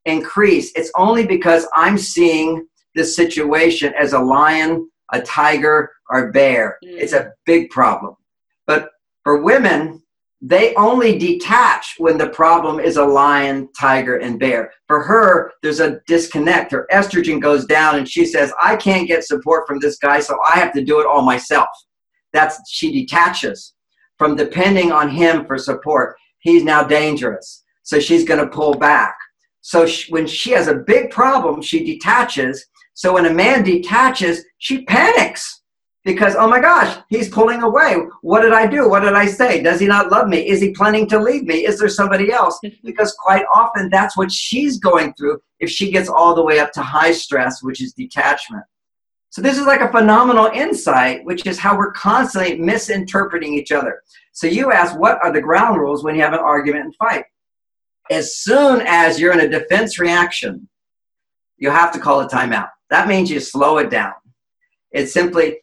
[0.06, 6.32] increase, it's only because I'm seeing this situation as a lion, a tiger, or a
[6.32, 6.80] bear.
[6.84, 6.98] Mm.
[6.98, 8.16] It's a big problem.
[8.66, 8.89] But
[9.24, 10.02] for women,
[10.42, 14.72] they only detach when the problem is a lion, tiger, and bear.
[14.88, 16.72] For her, there's a disconnect.
[16.72, 20.39] Her estrogen goes down, and she says, I can't get support from this guy, so
[20.52, 21.70] I have to do it all myself.
[22.34, 23.76] That's she detaches
[24.18, 26.16] from depending on him for support.
[26.44, 27.64] He's now dangerous.
[27.84, 29.16] So she's going to pull back.
[29.62, 32.66] So she, when she has a big problem, she detaches.
[32.94, 35.62] So when a man detaches, she panics
[36.06, 37.96] because oh my gosh he's pulling away.
[38.22, 38.90] What did i do?
[38.90, 39.64] What did i say?
[39.64, 40.46] Does he not love me?
[40.46, 41.66] Is he planning to leave me?
[41.66, 42.60] Is there somebody else?
[42.84, 46.74] Because quite often that's what she's going through if she gets all the way up
[46.74, 48.64] to high stress which is detachment
[49.34, 54.04] so this is like a phenomenal insight which is how we're constantly misinterpreting each other.
[54.32, 57.26] So you ask what are the ground rules when you have an argument and fight?
[58.12, 60.69] As soon as you're in a defense reaction
[61.58, 62.69] you have to call a timeout.
[62.91, 64.13] That means you slow it down.
[64.91, 65.62] It's simply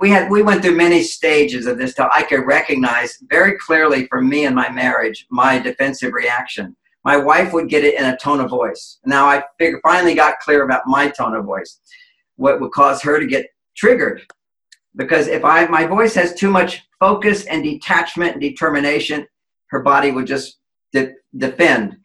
[0.00, 4.08] we had we went through many stages of this till I could recognize very clearly
[4.08, 6.74] for me in my marriage my defensive reaction.
[7.04, 8.98] My wife would get it in a tone of voice.
[9.06, 11.78] Now I figure, finally got clear about my tone of voice,
[12.36, 13.46] what would cause her to get
[13.76, 14.22] triggered.
[14.94, 19.26] Because if I my voice has too much focus and detachment and determination,
[19.66, 20.58] her body would just
[20.92, 21.96] de- defend.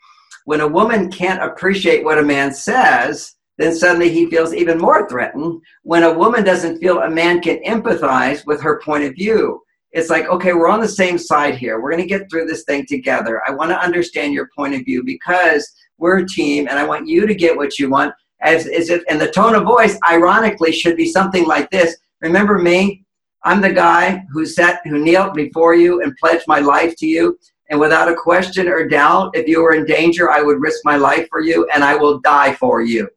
[0.45, 5.07] When a woman can't appreciate what a man says, then suddenly he feels even more
[5.07, 9.61] threatened when a woman doesn't feel a man can empathize with her point of view.
[9.91, 11.79] It's like, okay, we're on the same side here.
[11.79, 13.41] We're going to get through this thing together.
[13.45, 17.07] I want to understand your point of view because we're a team and I want
[17.07, 18.13] you to get what you want.
[18.43, 21.97] As, as if, and the tone of voice, ironically, should be something like this.
[22.21, 23.03] Remember me?
[23.43, 27.37] I'm the guy who sat, who kneeled before you and pledged my life to you.
[27.69, 30.97] And without a question or doubt, if you were in danger, I would risk my
[30.97, 33.09] life for you and I will die for you.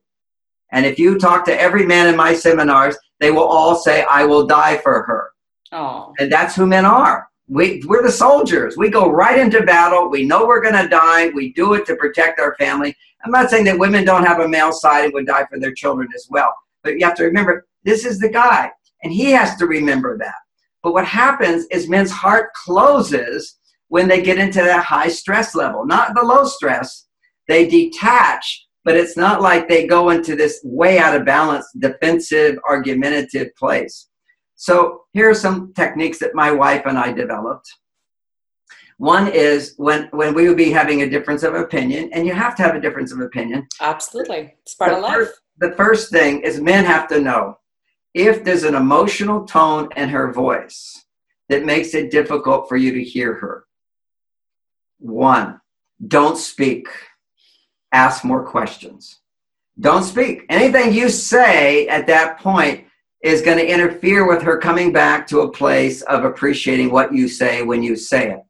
[0.73, 4.25] And if you talk to every man in my seminars, they will all say, I
[4.25, 5.31] will die for her.
[5.73, 6.15] Oh.
[6.19, 7.29] And that's who men are.
[7.49, 8.77] We, we're the soldiers.
[8.77, 10.09] We go right into battle.
[10.09, 11.29] We know we're going to die.
[11.29, 12.97] We do it to protect our family.
[13.25, 15.75] I'm not saying that women don't have a male side and would die for their
[15.75, 16.55] children as well.
[16.83, 18.71] But you have to remember, this is the guy.
[19.03, 20.35] And he has to remember that.
[20.83, 25.87] But what happens is men's heart closes when they get into that high stress level,
[25.87, 27.07] not the low stress.
[27.47, 32.59] They detach but it's not like they go into this way out of balance, defensive,
[32.69, 34.09] argumentative place.
[34.57, 37.73] So here are some techniques that my wife and I developed.
[38.99, 42.55] One is when, when we would be having a difference of opinion, and you have
[42.57, 43.67] to have a difference of opinion.
[43.81, 44.55] Absolutely.
[44.63, 45.15] It's part the of life.
[45.15, 47.59] First, the first thing is men have to know
[48.15, 51.07] if there's an emotional tone in her voice
[51.49, 53.67] that makes it difficult for you to hear her.
[54.99, 55.61] One,
[56.07, 56.87] don't speak
[57.95, 59.21] ask more questions.
[59.81, 60.45] Don't speak.
[60.49, 62.85] Anything you say at that point
[63.25, 67.27] is going to interfere with her coming back to a place of appreciating what you
[67.27, 68.41] say when you say it.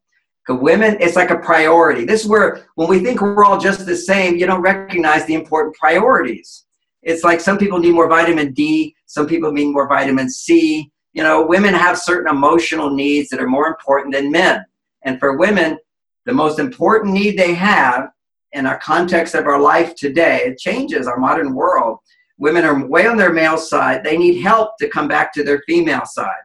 [0.45, 2.03] Because women, it's like a priority.
[2.03, 5.33] This is where, when we think we're all just the same, you don't recognize the
[5.33, 6.65] important priorities.
[7.03, 10.91] It's like some people need more vitamin D, some people need more vitamin C.
[11.13, 14.65] You know, women have certain emotional needs that are more important than men.
[15.03, 15.77] And for women,
[16.25, 18.09] the most important need they have
[18.51, 21.99] in our context of our life today, it changes our modern world.
[22.37, 24.03] Women are way on their male side.
[24.03, 26.43] They need help to come back to their female side.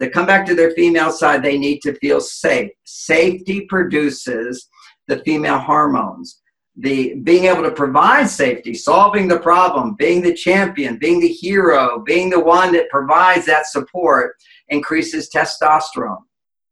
[0.00, 2.70] To come back to their female side, they need to feel safe.
[2.84, 4.68] Safety produces
[5.08, 6.40] the female hormones.
[6.76, 11.98] The being able to provide safety, solving the problem, being the champion, being the hero,
[11.98, 14.36] being the one that provides that support
[14.68, 16.22] increases testosterone.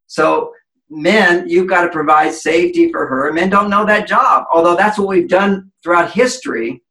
[0.06, 0.54] So
[0.88, 3.30] men, you've got to provide safety for her.
[3.32, 6.82] Men don't know that job, although that's what we've done throughout history.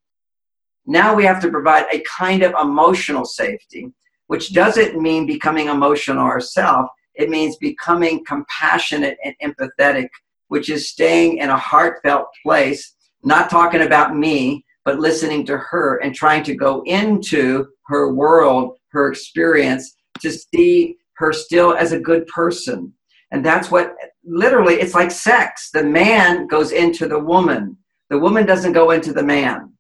[0.88, 3.92] Now we have to provide a kind of emotional safety,
[4.28, 6.90] which doesn't mean becoming emotional ourselves.
[7.16, 10.08] It means becoming compassionate and empathetic
[10.48, 15.98] which is staying in a heartfelt place, not talking about me, but listening to her
[15.98, 22.00] and trying to go into her world, her experience, to see her still as a
[22.00, 22.94] good person.
[23.32, 25.70] And that's what literally it's like sex.
[25.72, 27.78] The man goes into the woman,
[28.10, 29.74] the woman doesn't go into the man.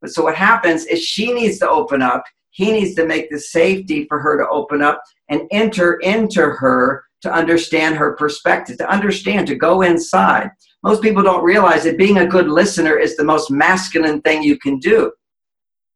[0.00, 2.24] But so what happens is she needs to open up.
[2.50, 7.04] He needs to make the safety for her to open up and enter into her
[7.22, 10.50] to understand her perspective, to understand, to go inside.
[10.82, 14.58] Most people don't realize that being a good listener is the most masculine thing you
[14.58, 15.12] can do.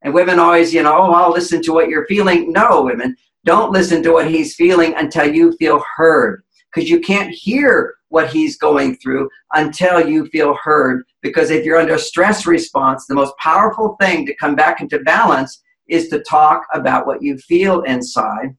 [0.03, 2.53] And women always, you know, oh, I'll listen to what you're feeling.
[2.53, 6.43] No, women, don't listen to what he's feeling until you feel heard.
[6.75, 11.05] Because you can't hear what he's going through until you feel heard.
[11.23, 15.63] Because if you're under stress response, the most powerful thing to come back into balance
[15.89, 18.57] is to talk about what you feel inside,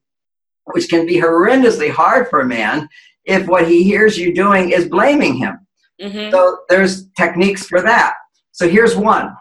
[0.65, 2.87] which can be horrendously hard for a man
[3.25, 5.59] if what he hears you doing is blaming him.
[6.01, 6.31] Mm-hmm.
[6.31, 8.15] So there's techniques for that.
[8.51, 9.35] So here's one.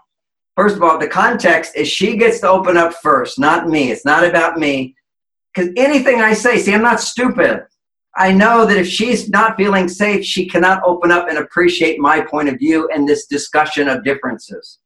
[0.56, 3.90] First of all, the context is she gets to open up first, not me.
[3.90, 4.94] It's not about me.
[5.54, 7.64] Because anything I say, see, I'm not stupid.
[8.16, 12.20] I know that if she's not feeling safe, she cannot open up and appreciate my
[12.20, 14.79] point of view in this discussion of differences.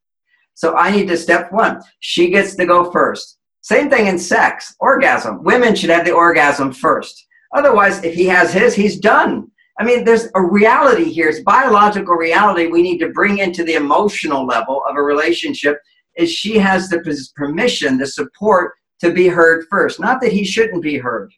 [0.55, 1.83] So I need to step one.
[2.01, 3.39] She gets to go first.
[3.63, 5.43] Same thing in sex, orgasm.
[5.43, 7.27] Women should have the orgasm first.
[7.53, 9.51] Otherwise, if he has his, he's done.
[9.79, 11.29] I mean, there's a reality here.
[11.29, 15.79] It's biological reality we need to bring into the emotional level of a relationship
[16.17, 17.01] is she has the
[17.37, 20.01] permission, the support to be heard first.
[20.01, 21.31] Not that he shouldn't be heard.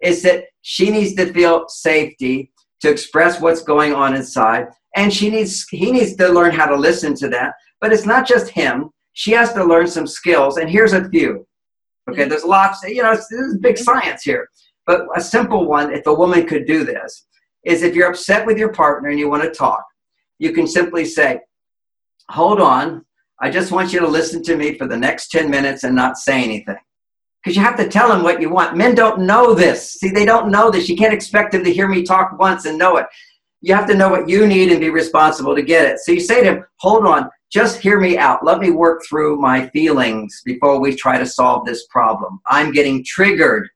[0.00, 4.68] It's that she needs to feel safety to express what's going on inside.
[4.96, 7.54] And she needs he needs to learn how to listen to that.
[7.80, 8.90] But it's not just him.
[9.12, 10.56] She has to learn some skills.
[10.56, 11.46] And here's a few.
[12.10, 13.84] Okay, there's lots, you know, this is big mm-hmm.
[13.84, 14.48] science here.
[14.86, 17.26] But a simple one, if a woman could do this,
[17.64, 19.84] is if you're upset with your partner and you want to talk,
[20.38, 21.40] you can simply say,
[22.30, 23.04] Hold on,
[23.40, 26.16] I just want you to listen to me for the next 10 minutes and not
[26.16, 26.76] say anything.
[27.42, 28.76] Because you have to tell them what you want.
[28.76, 29.94] Men don't know this.
[29.94, 30.88] See, they don't know this.
[30.88, 33.06] You can't expect them to hear me talk once and know it.
[33.60, 35.98] You have to know what you need and be responsible to get it.
[36.00, 38.44] So you say to him, Hold on, just hear me out.
[38.44, 42.40] Let me work through my feelings before we try to solve this problem.
[42.46, 43.68] I'm getting triggered.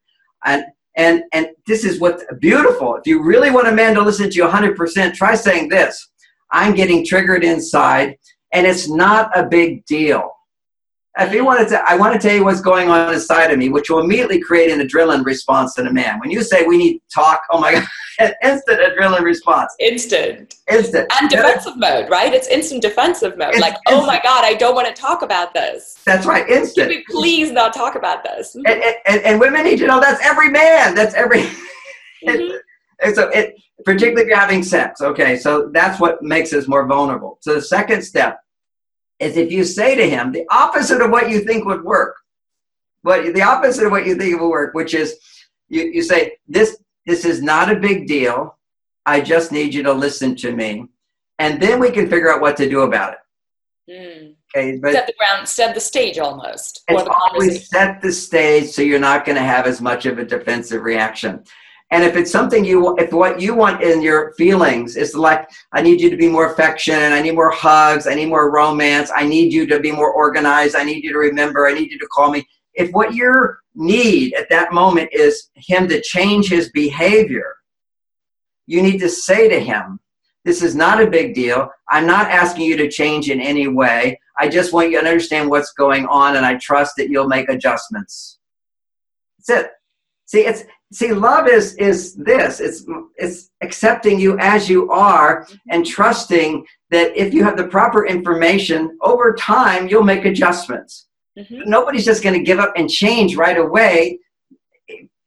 [0.44, 0.64] And
[0.96, 2.96] and and this is what's beautiful.
[2.96, 6.08] If you really want a man to listen to you 100%, try saying this.
[6.52, 8.16] I'm getting triggered inside
[8.52, 10.30] and it's not a big deal.
[11.18, 13.70] If you wanted to, I want to tell you what's going on inside of me,
[13.70, 16.18] which will immediately create an adrenaline response in a man.
[16.20, 17.72] When you say we need to talk, oh my
[18.18, 19.74] God, instant adrenaline response.
[19.78, 20.56] Instant.
[20.70, 21.10] Instant.
[21.18, 22.00] And defensive yeah.
[22.00, 22.34] mode, right?
[22.34, 23.54] It's instant defensive mode.
[23.54, 24.02] It's like, instant.
[24.02, 26.02] oh my God, I don't want to talk about this.
[26.04, 26.46] That's right.
[26.50, 26.90] Instant.
[26.90, 28.54] Can we please not talk about this?
[28.54, 30.94] And, and, and women need to know that's every man.
[30.94, 31.46] That's every.
[32.26, 32.56] Mm-hmm.
[33.04, 35.00] and so it, particularly if you're having sex.
[35.00, 37.38] Okay, so that's what makes us more vulnerable.
[37.40, 38.40] So the second step
[39.18, 42.16] is if you say to him the opposite of what you think would work,
[43.02, 45.18] but the opposite of what you think will work, which is
[45.68, 48.56] you, you say, this, this is not a big deal.
[49.04, 50.86] I just need you to listen to me.
[51.38, 53.18] And then we can figure out what to do about it.
[53.88, 54.34] Mm.
[54.54, 56.82] Okay, but set the ground, set the stage almost.
[56.88, 60.24] It's always set the stage so you're not going to have as much of a
[60.24, 61.44] defensive reaction.
[61.90, 65.82] And if it's something you, if what you want in your feelings is like, I
[65.82, 69.24] need you to be more affectionate, I need more hugs, I need more romance, I
[69.24, 72.06] need you to be more organized, I need you to remember, I need you to
[72.08, 72.46] call me.
[72.74, 77.54] If what your need at that moment is him to change his behavior,
[78.66, 80.00] you need to say to him,
[80.44, 81.70] This is not a big deal.
[81.88, 84.18] I'm not asking you to change in any way.
[84.38, 87.48] I just want you to understand what's going on, and I trust that you'll make
[87.48, 88.38] adjustments.
[89.38, 89.70] That's it.
[90.26, 92.60] See, it's see love is is this.
[92.60, 92.84] It's
[93.16, 98.96] it's accepting you as you are and trusting that if you have the proper information
[99.02, 101.04] over time you'll make adjustments.
[101.38, 101.68] Mm-hmm.
[101.68, 104.18] nobody's just going to give up and change right away.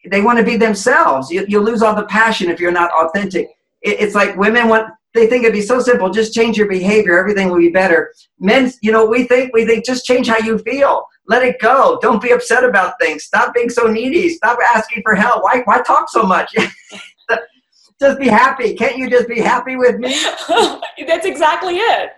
[0.09, 1.29] They want to be themselves.
[1.29, 3.47] You, you lose all the passion if you're not authentic.
[3.83, 7.19] It, it's like women want they think it'd be so simple just change your behavior
[7.19, 8.11] everything will be better.
[8.39, 11.99] Men you know we think we think just change how you feel let it go.
[12.01, 13.23] Don't be upset about things.
[13.23, 14.29] Stop being so needy.
[14.29, 15.43] Stop asking for help.
[15.43, 16.53] Why, why talk so much?
[18.01, 18.73] just be happy.
[18.73, 20.09] Can't you just be happy with me?
[21.07, 22.11] That's exactly it.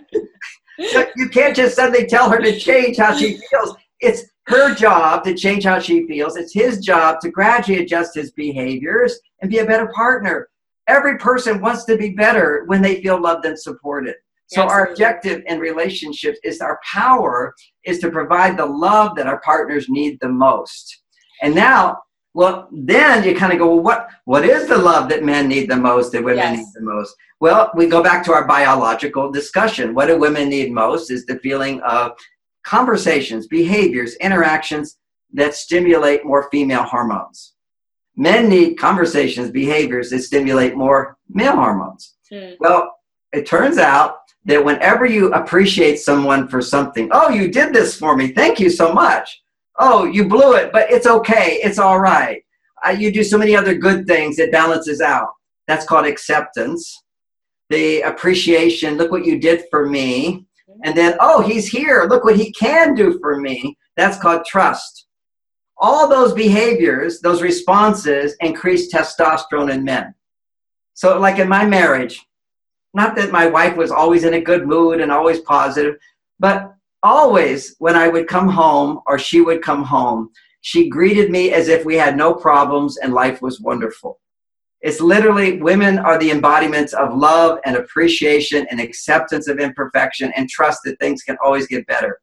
[1.18, 3.76] you can't just suddenly tell her to change how she feels.
[4.00, 6.38] It's her job to change how she feels.
[6.38, 10.48] It's his job to gradually adjust his behaviors and be a better partner.
[10.88, 14.16] Every person wants to be better when they feel loved and supported.
[14.54, 14.74] So Absolutely.
[14.74, 17.54] our objective in relationships is our power
[17.86, 21.04] is to provide the love that our partners need the most.
[21.42, 21.98] And now
[22.34, 25.70] Well, then you kind of go, well, what, what is the love that men need
[25.70, 26.58] the most that women yes.
[26.60, 27.14] need the most?
[27.42, 29.94] Well, we go back to our biological discussion.
[29.94, 32.14] What do women need most is the feeling of
[32.64, 34.98] conversations, behaviors, interactions
[35.34, 37.54] that stimulate more female hormones.
[38.16, 42.16] Men need conversations, behaviors that stimulate more male hormones.
[42.32, 42.56] Mm.
[42.60, 42.96] Well,
[43.34, 48.16] it turns out that whenever you appreciate someone for something, oh, you did this for
[48.16, 49.42] me, thank you so much.
[49.80, 52.44] Oh, you blew it, but it's okay, it's all right.
[52.86, 55.30] Uh, you do so many other good things, it balances out.
[55.68, 57.04] That's called acceptance.
[57.70, 60.46] The appreciation, look what you did for me.
[60.84, 63.78] And then, oh, he's here, look what he can do for me.
[63.96, 65.06] That's called trust.
[65.78, 70.14] All those behaviors, those responses increase testosterone in men.
[70.94, 72.26] So, like in my marriage,
[72.94, 75.96] not that my wife was always in a good mood and always positive,
[76.40, 76.74] but
[77.04, 80.30] always when I would come home or she would come home,
[80.62, 84.20] she greeted me as if we had no problems and life was wonderful.
[84.82, 90.50] It's literally women are the embodiments of love and appreciation and acceptance of imperfection and
[90.50, 92.20] trust that things can always get better.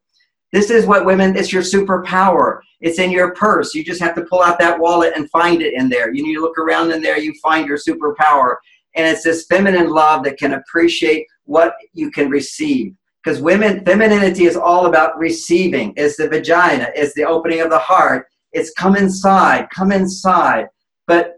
[0.53, 2.61] This is what women, it's your superpower.
[2.81, 3.75] It's in your purse.
[3.75, 6.12] You just have to pull out that wallet and find it in there.
[6.12, 8.57] You need to look around in there, you find your superpower.
[8.99, 12.95] And it's this feminine love that can appreciate what you can receive.
[13.23, 15.95] Because women, femininity is all about receiving.
[15.97, 18.27] It's the vagina, it's the opening of the heart.
[18.53, 20.67] It's come inside, come inside.
[21.07, 21.37] But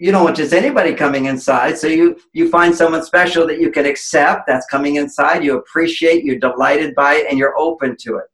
[0.00, 1.78] you don't want just anybody coming inside.
[1.78, 4.46] So you you find someone special that you can accept.
[4.46, 5.44] That's coming inside.
[5.44, 6.24] You appreciate.
[6.24, 8.24] You're delighted by it, and you're open to it.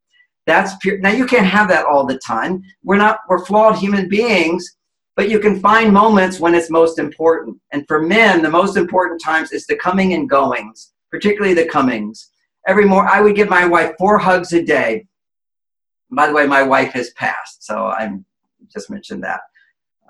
[0.47, 0.99] That's pure.
[0.99, 2.63] Now you can't have that all the time.
[2.85, 3.19] We're not.
[3.29, 4.77] We're flawed human beings,
[5.17, 7.59] but you can find moments when it's most important.
[7.73, 12.31] And for men, the most important times is the coming and goings, particularly the comings.
[12.69, 15.07] Every more, I would give my wife four hugs a day.
[16.11, 18.25] By the way, my wife has passed, so I'm
[18.73, 19.41] just mentioned that.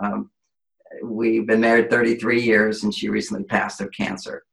[0.01, 0.31] Um,
[1.03, 4.45] we've been married 33 years, and she recently passed of cancer.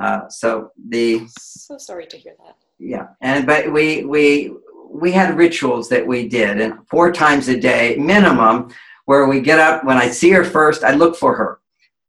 [0.00, 2.56] Uh, so the so sorry to hear that.
[2.78, 4.52] Yeah, and but we we
[4.88, 8.72] we had rituals that we did, and four times a day minimum,
[9.08, 11.60] where we get up when I see her first, I look for her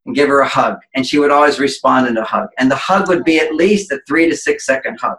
[0.04, 2.76] and give her a hug, and she would always respond in a hug, and the
[2.76, 5.16] hug would be at least a three to six second hug.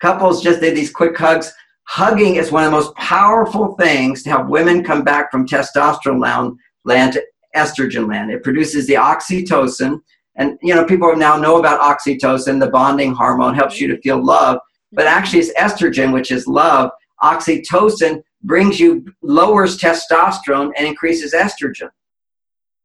[0.00, 1.52] Couples just did these quick hugs.
[1.84, 6.56] Hugging is one of the most powerful things to help women come back from testosterone
[6.84, 7.24] land to
[7.54, 8.32] estrogen land.
[8.32, 10.00] It produces the oxytocin.
[10.34, 14.20] And, you know, people now know about oxytocin, the bonding hormone, helps you to feel
[14.20, 14.58] love.
[14.90, 16.90] But actually, it's estrogen, which is love.
[17.22, 21.90] Oxytocin brings you, lowers testosterone and increases estrogen.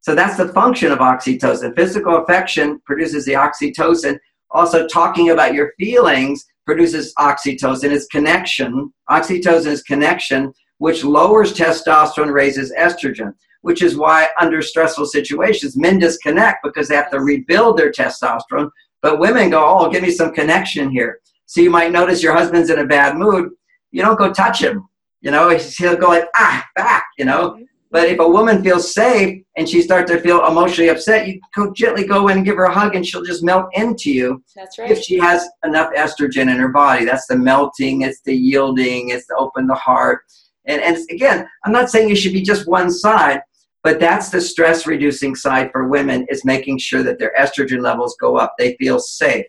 [0.02, 1.76] So that's the function of oxytocin.
[1.76, 4.20] Physical affection produces the oxytocin.
[4.52, 7.92] Also, talking about your feelings produces oxytocin.
[7.92, 8.94] It's connection.
[9.10, 13.34] Oxytocin is connection, which lowers testosterone, raises estrogen
[13.66, 18.70] which is why under stressful situations, men disconnect because they have to rebuild their testosterone.
[19.02, 21.20] But women go, oh, give me some connection here.
[21.48, 23.50] So you might notice your husband's in a bad mood.
[23.92, 24.88] You don't go touch him.
[25.22, 27.58] You know, he'll go like, ah, back, you know.
[27.92, 31.72] But if a woman feels safe and she starts to feel emotionally upset, you go
[31.72, 34.44] gently go in and give her a hug and she'll just melt into you.
[34.56, 34.92] That's right.
[34.92, 37.06] If she has enough estrogen in her body.
[37.06, 40.24] That's the melting, it's the yielding, it's the open the heart.
[40.66, 43.42] And, and again, I'm not saying you should be just one side,
[43.82, 48.18] but that's the stress reducing side for women is making sure that their estrogen levels
[48.20, 48.56] go up.
[48.58, 49.46] They feel safe.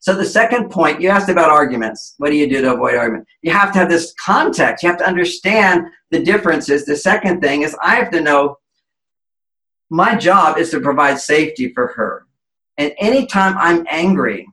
[0.00, 2.14] So the second point, you asked about arguments.
[2.18, 3.26] What do you do to avoid argument?
[3.42, 4.82] You have to have this context.
[4.82, 6.84] You have to understand the differences.
[6.84, 8.58] The second thing is I have to know
[9.90, 12.26] my job is to provide safety for her.
[12.76, 14.46] And anytime I'm angry,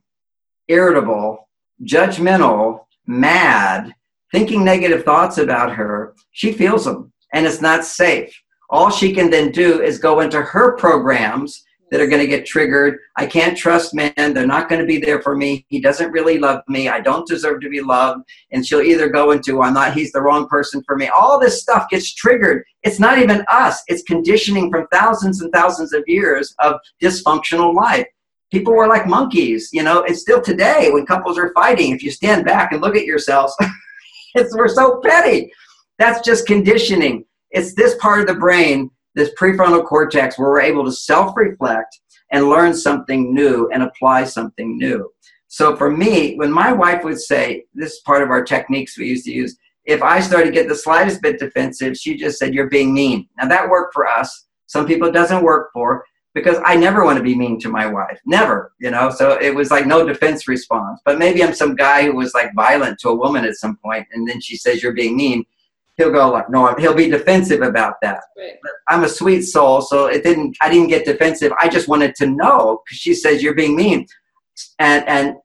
[0.67, 1.47] irritable,
[1.83, 3.93] judgmental, mad,
[4.31, 8.33] thinking negative thoughts about her, she feels them and it's not safe
[8.69, 12.45] all she can then do is go into her programs that are going to get
[12.45, 12.97] triggered.
[13.15, 14.13] I can't trust men.
[14.15, 15.65] They're not going to be there for me.
[15.69, 16.89] He doesn't really love me.
[16.89, 18.23] I don't deserve to be loved.
[18.51, 21.07] And she'll either go into, I'm not, he's the wrong person for me.
[21.07, 22.63] All this stuff gets triggered.
[22.83, 28.07] It's not even us, it's conditioning from thousands and thousands of years of dysfunctional life.
[28.51, 32.11] People were like monkeys, you know, and still today when couples are fighting, if you
[32.11, 33.55] stand back and look at yourselves,
[34.35, 35.51] it's, we're so petty.
[35.97, 37.25] That's just conditioning
[37.55, 41.99] it's this part of the brain, this prefrontal cortex, where we're able to self reflect
[42.31, 45.09] and learn something new and apply something new.
[45.47, 49.07] So for me, when my wife would say, this is part of our techniques we
[49.07, 52.53] used to use, if I started to get the slightest bit defensive, she just said,
[52.53, 53.29] You're being mean.
[53.37, 54.47] Now that worked for us.
[54.67, 56.03] Some people it doesn't work for
[56.33, 58.19] because I never want to be mean to my wife.
[58.25, 59.09] Never, you know.
[59.11, 60.99] So it was like no defense response.
[61.05, 64.07] But maybe I'm some guy who was like violent to a woman at some point,
[64.11, 65.45] and then she says, You're being mean
[65.97, 68.21] he'll go like, no, he'll be defensive about that.
[68.37, 68.53] Right.
[68.87, 70.57] I'm a sweet soul, so it didn't.
[70.61, 71.51] I didn't get defensive.
[71.59, 74.05] I just wanted to know because she says you're being mean,
[74.79, 75.35] and and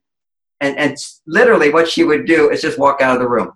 [0.60, 0.96] and and
[1.26, 3.52] literally what she would do is just walk out of the room.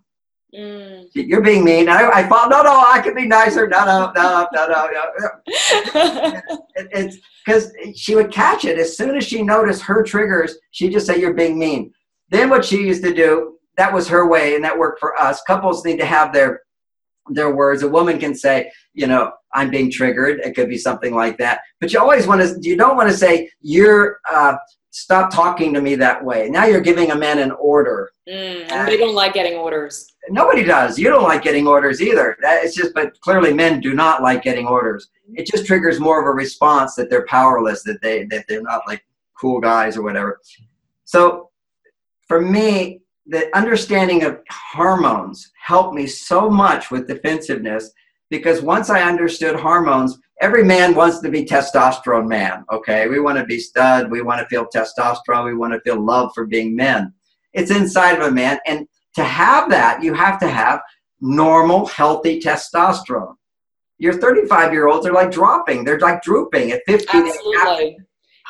[0.54, 1.08] Mm.
[1.14, 1.88] You're being mean.
[1.88, 3.66] I, I thought, no, no, I can be nicer.
[3.66, 4.88] No, no, no, no, no.
[4.92, 5.28] no.
[6.76, 10.56] it, it's because she would catch it as soon as she noticed her triggers.
[10.70, 11.92] She'd just say, "You're being mean."
[12.30, 15.42] Then what she used to do, that was her way, and that worked for us.
[15.42, 16.60] Couples need to have their
[17.28, 17.82] their words.
[17.82, 20.40] A woman can say, you know, I'm being triggered.
[20.40, 21.60] It could be something like that.
[21.80, 24.56] But you always want to, you don't want to say, you're, uh,
[24.90, 26.48] stop talking to me that way.
[26.48, 28.10] Now you're giving a man an order.
[28.28, 30.12] Mm, and they don't like getting orders.
[30.28, 30.98] Nobody does.
[30.98, 32.36] You don't like getting orders either.
[32.42, 35.08] That, it's just, but clearly men do not like getting orders.
[35.34, 38.82] It just triggers more of a response that they're powerless, that they, that they're not
[38.86, 39.04] like
[39.38, 40.40] cool guys or whatever.
[41.04, 41.50] So
[42.28, 47.90] for me, the understanding of hormones helped me so much with defensiveness
[48.30, 52.64] because once I understood hormones, every man wants to be testosterone man.
[52.72, 56.02] Okay, we want to be stud, we want to feel testosterone, we want to feel
[56.02, 57.12] love for being men.
[57.52, 60.80] It's inside of a man, and to have that, you have to have
[61.20, 63.34] normal, healthy testosterone.
[63.98, 67.06] Your 35 year olds are like dropping, they're like drooping at 50.
[67.12, 67.98] Absolutely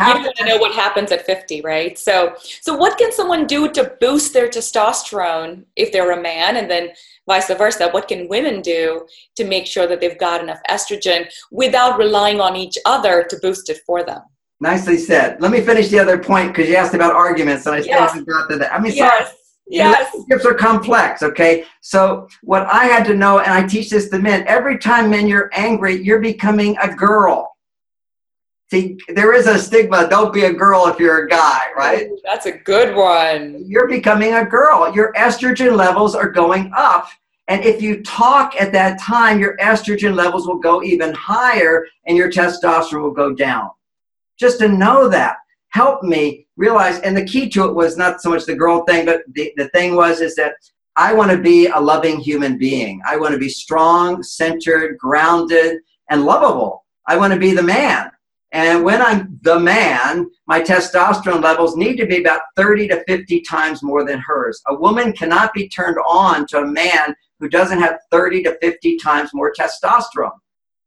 [0.01, 3.70] you want to know what happens at 50 right so so what can someone do
[3.70, 6.90] to boost their testosterone if they're a man and then
[7.26, 11.99] vice versa what can women do to make sure that they've got enough estrogen without
[11.99, 14.22] relying on each other to boost it for them
[14.61, 17.80] nicely said let me finish the other point because you asked about arguments and i
[17.80, 18.11] still yes.
[18.11, 19.26] haven't got to that i mean yes.
[19.26, 20.12] sorry Yes.
[20.12, 21.64] Relationships are complex, okay?
[21.80, 25.26] So, what I had to know, and I teach this to men every time men
[25.26, 27.53] you're angry, you're becoming a girl.
[28.75, 30.09] See, there is a stigma.
[30.09, 32.09] Don't be a girl if you're a guy, right?
[32.09, 33.62] Ooh, that's a good one.
[33.68, 34.93] You're becoming a girl.
[34.93, 37.07] Your estrogen levels are going up.
[37.47, 42.16] And if you talk at that time, your estrogen levels will go even higher and
[42.16, 43.70] your testosterone will go down.
[44.41, 45.37] Just to know that
[45.68, 49.07] helped me realize, and the key to it was not so much the girl thing,
[49.07, 50.55] but the, the thing was is that
[50.97, 53.01] I want to be a loving human being.
[53.07, 55.79] I want to be strong, centered, grounded,
[56.11, 56.85] and lovable.
[57.07, 58.11] I want to be the man.
[58.55, 63.40] And when I'm the man, my testosterone levels need to be about 30 to 50
[63.40, 64.62] times more than hers.
[64.68, 68.96] A woman cannot be turned on to a man who doesn't have 30 to 50
[68.98, 70.38] times more testosterone.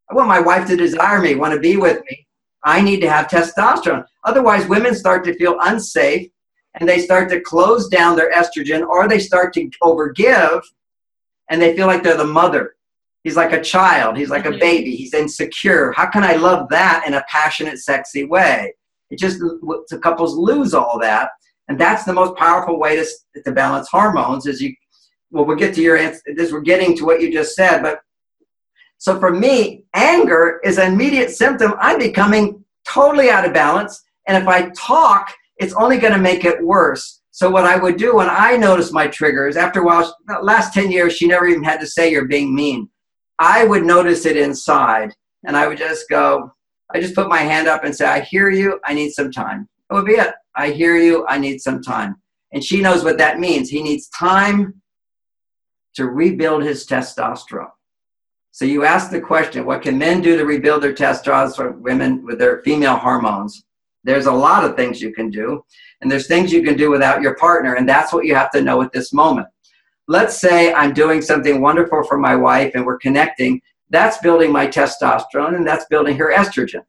[0.09, 2.25] I want my wife to desire me, want to be with me.
[2.63, 4.05] I need to have testosterone.
[4.23, 6.29] Otherwise, women start to feel unsafe
[6.75, 10.61] and they start to close down their estrogen or they start to overgive
[11.49, 12.76] and they feel like they're the mother
[13.23, 14.17] He's like a child.
[14.17, 14.59] He's like a mm-hmm.
[14.59, 14.95] baby.
[14.95, 15.91] He's insecure.
[15.93, 18.73] How can I love that in a passionate, sexy way?
[19.09, 21.29] It just the couples lose all that,
[21.67, 23.05] and that's the most powerful way to
[23.43, 24.45] to balance hormones.
[24.45, 24.73] Is you
[25.31, 26.21] well, we'll get to your answer.
[26.35, 27.99] This we're getting to what you just said, but
[28.97, 31.73] so for me, anger is an immediate symptom.
[31.79, 36.45] I'm becoming totally out of balance, and if I talk, it's only going to make
[36.45, 37.21] it worse.
[37.31, 40.91] So what I would do when I notice my triggers, after a while, last 10
[40.91, 42.89] years, she never even had to say you're being mean.
[43.39, 45.13] I would notice it inside
[45.45, 46.53] and I would just go,
[46.93, 49.67] I just put my hand up and say, I hear you, I need some time.
[49.89, 50.33] That would be it.
[50.55, 52.15] I hear you, I need some time.
[52.53, 53.69] And she knows what that means.
[53.69, 54.81] He needs time
[55.95, 57.71] to rebuild his testosterone.
[58.51, 62.39] So you ask the question, what can men do to rebuild their testosterone, women with
[62.39, 63.65] their female hormones?
[64.03, 65.63] There's a lot of things you can do.
[66.01, 67.75] And there's things you can do without your partner.
[67.75, 69.47] And that's what you have to know at this moment
[70.07, 74.67] let's say I'm doing something wonderful for my wife and we're connecting, that's building my
[74.67, 76.83] testosterone and that's building her estrogen.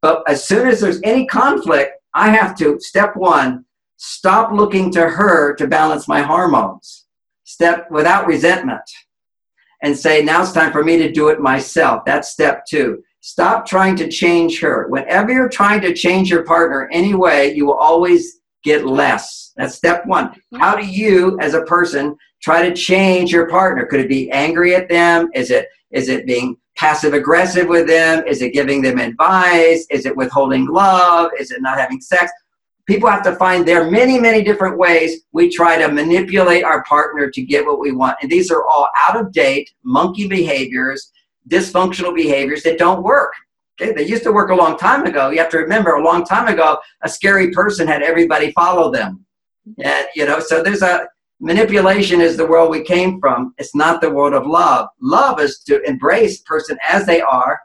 [0.00, 3.64] But as soon as there's any conflict, I have to, step one,
[3.96, 7.06] stop looking to her to balance my hormones.
[7.44, 8.82] Step without resentment
[9.82, 12.04] and say, now it's time for me to do it myself.
[12.04, 13.02] That's step two.
[13.20, 14.88] Stop trying to change her.
[14.88, 19.52] Whenever you're trying to change your partner anyway, you will always get less.
[19.56, 20.34] That's step one.
[20.56, 23.86] How do you, as a person, try to change your partner?
[23.86, 25.30] Could it be angry at them?
[25.34, 28.24] Is it is it being passive aggressive with them?
[28.26, 29.86] Is it giving them advice?
[29.90, 31.30] Is it withholding love?
[31.38, 32.32] Is it not having sex?
[32.86, 36.82] People have to find there are many, many different ways we try to manipulate our
[36.84, 38.16] partner to get what we want.
[38.22, 41.12] And these are all out of date, monkey behaviors,
[41.48, 43.32] dysfunctional behaviors that don't work.
[43.80, 45.30] Okay, they used to work a long time ago.
[45.30, 49.24] You have to remember, a long time ago, a scary person had everybody follow them,
[49.68, 49.82] mm-hmm.
[49.82, 50.40] and you know.
[50.40, 51.08] So there's a
[51.42, 53.52] manipulation is the world we came from.
[53.58, 54.88] It's not the world of love.
[55.00, 57.60] Love is to embrace person as they are.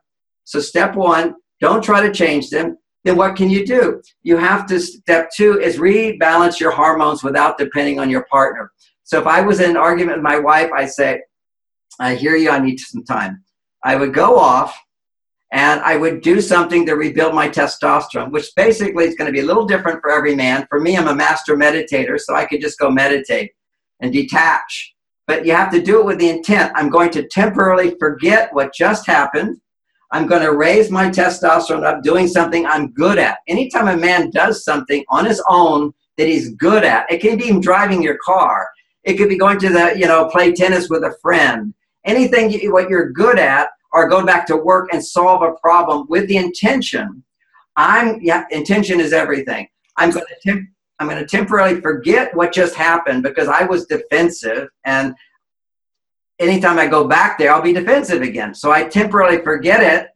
[0.45, 2.77] So step one, don't try to change them.
[3.03, 4.01] Then what can you do?
[4.23, 8.71] You have to, step two is rebalance your hormones without depending on your partner.
[9.03, 11.21] So if I was in an argument with my wife, I say,
[11.99, 13.43] I hear you, I need some time.
[13.83, 14.77] I would go off
[15.51, 19.41] and I would do something to rebuild my testosterone, which basically is going to be
[19.41, 20.65] a little different for every man.
[20.67, 23.51] For me, I'm a master meditator, so I could just go meditate
[23.99, 24.93] and detach.
[25.25, 26.71] But you have to do it with the intent.
[26.75, 29.59] I'm going to temporarily forget what just happened.
[30.11, 33.39] I'm going to raise my testosterone up doing something I'm good at.
[33.47, 37.45] Anytime a man does something on his own that he's good at, it can be
[37.45, 38.69] even driving your car.
[39.03, 41.73] It could be going to the, you know, play tennis with a friend.
[42.05, 46.05] Anything you, what you're good at, or go back to work and solve a problem
[46.09, 47.23] with the intention.
[47.75, 49.67] I'm yeah, intention is everything.
[49.97, 50.67] I'm going to
[50.99, 55.13] I'm going to temporarily forget what just happened because I was defensive and
[56.39, 58.53] anytime I go back there I'll be defensive again.
[58.53, 60.09] So I temporarily forget it,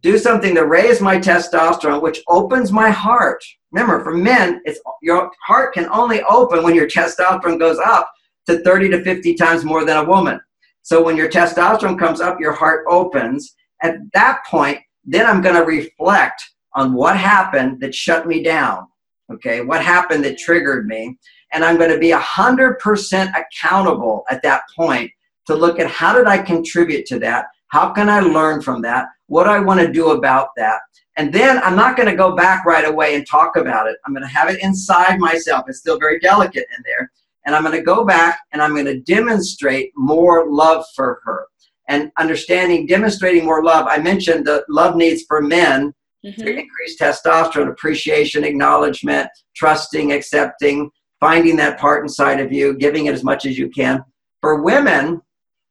[0.00, 3.42] do something to raise my testosterone which opens my heart
[3.72, 8.10] Remember, for men, it's your heart can only open when your testosterone goes up
[8.46, 10.38] to 30 to 50 times more than a woman.
[10.82, 13.54] So when your testosterone comes up, your heart opens.
[13.82, 16.42] At that point, then I'm going to reflect
[16.74, 18.86] on what happened that shut me down.
[19.32, 21.16] Okay, what happened that triggered me?
[21.52, 25.10] And I'm going to be 100% accountable at that point
[25.46, 27.46] to look at how did I contribute to that?
[27.68, 29.06] How can I learn from that?
[29.26, 30.80] What do I want to do about that?
[31.16, 33.96] And then I'm not going to go back right away and talk about it.
[34.04, 35.64] I'm going to have it inside myself.
[35.68, 37.10] It's still very delicate in there.
[37.44, 41.46] And I'm going to go back and I'm going to demonstrate more love for her.
[41.88, 43.86] And understanding, demonstrating more love.
[43.88, 45.92] I mentioned the love needs for men
[46.24, 46.40] mm-hmm.
[46.40, 53.14] to increase testosterone, appreciation, acknowledgement, trusting, accepting, finding that part inside of you, giving it
[53.14, 54.04] as much as you can.
[54.40, 55.20] For women,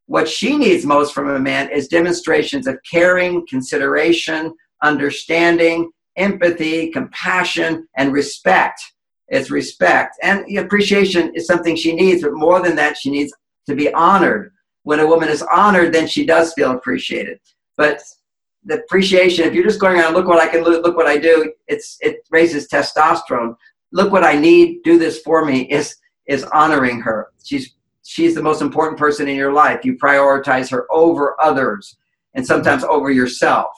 [0.06, 7.88] what she needs most from a man is demonstrations of caring, consideration, understanding, empathy, compassion,
[7.98, 8.82] and respect.
[9.28, 10.16] It's respect.
[10.22, 13.34] And appreciation is something she needs, but more than that, she needs
[13.68, 14.52] to be honored.
[14.84, 17.40] When a woman is honored, then she does feel appreciated.
[17.78, 18.02] But
[18.66, 21.18] the appreciation, if you're just going around, look what I can do, look what I
[21.18, 23.56] do, it's it raises testosterone.
[23.92, 25.96] Look what I need, do this for me, is
[26.28, 27.28] is honoring her.
[27.44, 29.84] She's she's the most important person in your life.
[29.84, 31.98] You prioritize her over others
[32.34, 33.70] and sometimes over yourself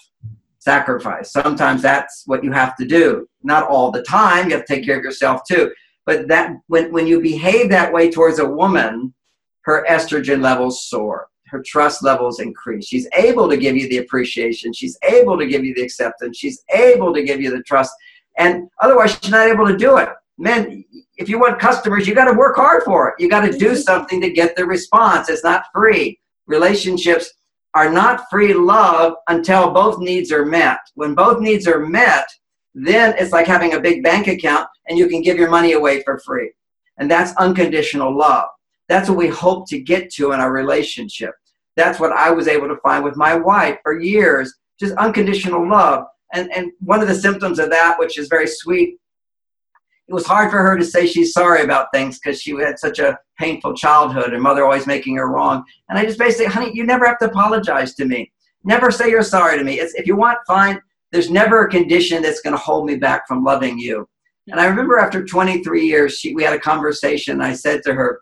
[0.60, 1.32] sacrifice.
[1.32, 3.28] Sometimes that's what you have to do.
[3.44, 4.48] Not all the time.
[4.48, 5.74] You have to take care of yourself too.
[6.06, 9.14] But that when, when you behave that way towards a woman,
[9.62, 11.28] her estrogen levels soar.
[11.54, 12.88] Her trust levels increase.
[12.88, 14.74] She's able to give you the appreciation.
[14.74, 16.36] She's able to give you the acceptance.
[16.36, 17.94] She's able to give you the trust.
[18.40, 20.10] And otherwise, she's not able to do it.
[20.40, 20.84] Men,
[21.18, 23.16] if you want customers, you got to work hard for it.
[23.20, 23.82] You got to do mm-hmm.
[23.82, 25.30] something to get the response.
[25.30, 26.20] It's not free.
[26.48, 27.32] Relationships
[27.76, 30.80] are not free love until both needs are met.
[30.96, 32.26] When both needs are met,
[32.74, 36.02] then it's like having a big bank account and you can give your money away
[36.02, 36.52] for free.
[36.98, 38.50] And that's unconditional love.
[38.90, 41.36] That's what we hope to get to in our relationship.
[41.76, 46.06] That's what I was able to find with my wife for years, just unconditional love.
[46.34, 48.98] And, and one of the symptoms of that, which is very sweet,
[50.08, 53.00] it was hard for her to say she's sorry about things because she had such
[53.00, 55.64] a painful childhood and mother always making her wrong.
[55.90, 58.32] And I just basically, honey, you never have to apologize to me.
[58.64, 59.80] Never say you're sorry to me.
[59.80, 60.82] It's, if you want, fine.
[61.12, 64.08] There's never a condition that's going to hold me back from loving you.
[64.48, 67.40] And I remember after 23 years, she, we had a conversation.
[67.40, 68.22] I said to her,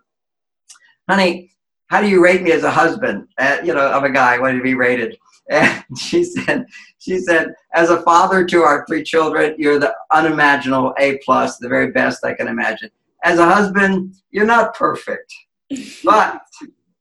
[1.08, 1.51] honey,
[1.92, 3.28] how do you rate me as a husband?
[3.36, 5.18] Uh, you know, of a guy, what to be rated?
[5.50, 6.64] And she said,
[6.98, 11.68] she said, as a father to our three children, you're the unimaginable A plus, the
[11.68, 12.88] very best I can imagine.
[13.24, 15.34] As a husband, you're not perfect,
[16.04, 16.40] but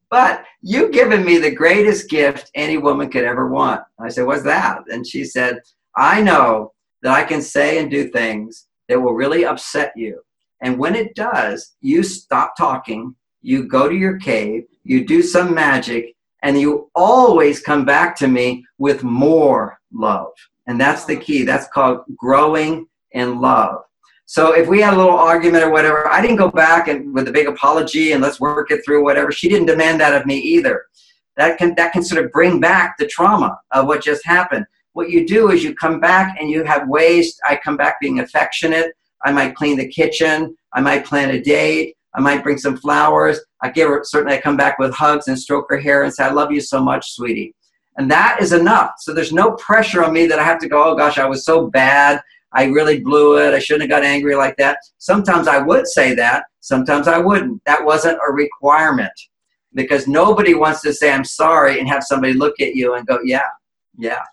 [0.10, 3.82] but you've given me the greatest gift any woman could ever want.
[3.98, 4.80] I said, what's that?
[4.92, 5.62] And she said,
[5.96, 10.20] I know that I can say and do things that will really upset you.
[10.62, 15.54] And when it does, you stop talking, you go to your cave, you do some
[15.54, 20.32] magic, and you always come back to me with more love.
[20.68, 21.44] And that's the key.
[21.44, 23.84] That's called growing in love.
[24.26, 27.28] So if we had a little argument or whatever, I didn't go back and with
[27.28, 29.32] a big apology and let's work it through whatever.
[29.32, 30.86] She didn't demand that of me either.
[31.36, 34.66] That can that can sort of bring back the trauma of what just happened.
[34.94, 37.38] What you do is you come back and you have ways.
[37.46, 38.94] I come back being affectionate.
[39.26, 40.56] I might clean the kitchen.
[40.74, 41.98] I might plan a date.
[42.14, 43.40] I might bring some flowers.
[43.64, 46.24] I give her, certainly I come back with hugs and stroke her hair and say,
[46.24, 47.56] I love you so much, sweetie.
[47.98, 48.94] And that is enough.
[49.00, 51.46] So there's no pressure on me that I have to go, oh gosh, I was
[51.46, 52.22] so bad.
[52.54, 53.54] I really blew it.
[53.54, 54.80] I shouldn't have got angry like that.
[54.98, 56.46] Sometimes I would say that.
[56.60, 57.64] Sometimes I wouldn't.
[57.66, 59.12] That wasn't a requirement
[59.74, 63.20] because nobody wants to say, I'm sorry and have somebody look at you and go,
[63.24, 63.48] yeah,
[63.98, 64.24] yeah.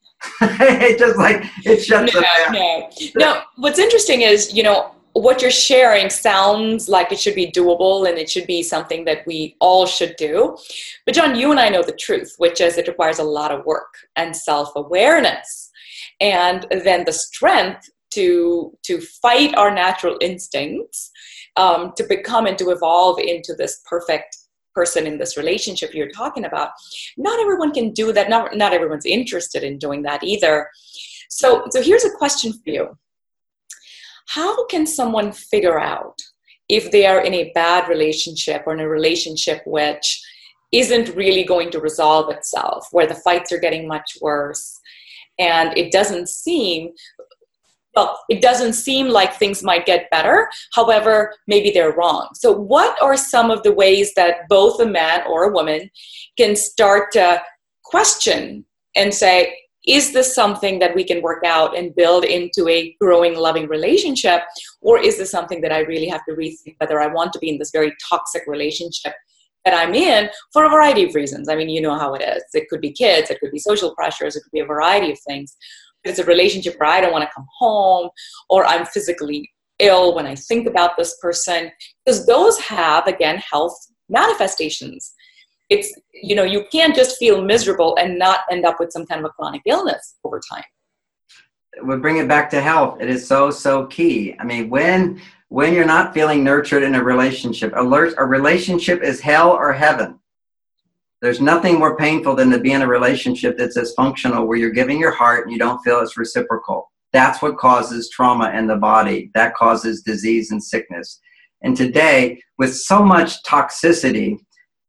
[0.40, 2.20] it just like, it shuts no,
[2.50, 2.90] no.
[3.16, 8.08] no, what's interesting is, you know, what you're sharing sounds like it should be doable
[8.08, 10.56] and it should be something that we all should do.
[11.04, 13.64] But, John, you and I know the truth, which is it requires a lot of
[13.64, 15.70] work and self awareness.
[16.20, 21.10] And then the strength to, to fight our natural instincts,
[21.56, 24.36] um, to become and to evolve into this perfect
[24.74, 26.70] person in this relationship you're talking about.
[27.16, 28.30] Not everyone can do that.
[28.30, 30.68] Not, not everyone's interested in doing that either.
[31.28, 32.98] So, so here's a question for you
[34.28, 36.18] how can someone figure out
[36.68, 40.22] if they are in a bad relationship or in a relationship which
[40.70, 44.80] isn't really going to resolve itself, where the fights are getting much worse,
[45.38, 46.90] and it doesn't seem
[47.96, 50.48] well, it doesn't seem like things might get better.
[50.72, 52.28] However, maybe they're wrong.
[52.34, 55.90] So, what are some of the ways that both a man or a woman
[56.36, 57.42] can start to
[57.82, 58.64] question
[58.94, 59.56] and say,
[59.88, 64.42] is this something that we can work out and build into a growing, loving relationship?
[64.82, 67.48] Or is this something that I really have to rethink whether I want to be
[67.48, 69.14] in this very toxic relationship
[69.64, 71.48] that I'm in for a variety of reasons?
[71.48, 72.44] I mean, you know how it is.
[72.52, 75.18] It could be kids, it could be social pressures, it could be a variety of
[75.20, 75.56] things.
[76.04, 78.10] It's a relationship where I don't want to come home
[78.50, 81.70] or I'm physically ill when I think about this person,
[82.04, 83.76] because those have, again, health
[84.08, 85.14] manifestations
[85.70, 89.24] it's you know you can't just feel miserable and not end up with some kind
[89.24, 90.64] of a chronic illness over time.
[91.84, 93.00] We bring it back to health.
[93.00, 94.34] It is so so key.
[94.38, 99.20] I mean when when you're not feeling nurtured in a relationship alert a relationship is
[99.20, 100.18] hell or heaven.
[101.20, 105.00] There's nothing more painful than to be in a relationship that's dysfunctional where you're giving
[105.00, 106.92] your heart and you don't feel it's reciprocal.
[107.12, 109.30] That's what causes trauma in the body.
[109.34, 111.20] That causes disease and sickness.
[111.62, 114.38] And today with so much toxicity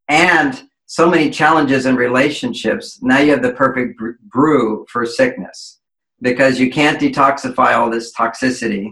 [0.07, 2.97] and so many challenges in relationships.
[3.03, 5.81] Now you have the perfect brew for sickness
[6.19, 8.91] because you can't detoxify all this toxicity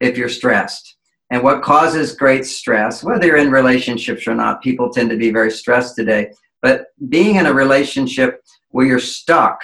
[0.00, 0.96] if you're stressed.
[1.30, 5.30] And what causes great stress, whether you're in relationships or not, people tend to be
[5.30, 6.32] very stressed today.
[6.60, 9.60] But being in a relationship where you're stuck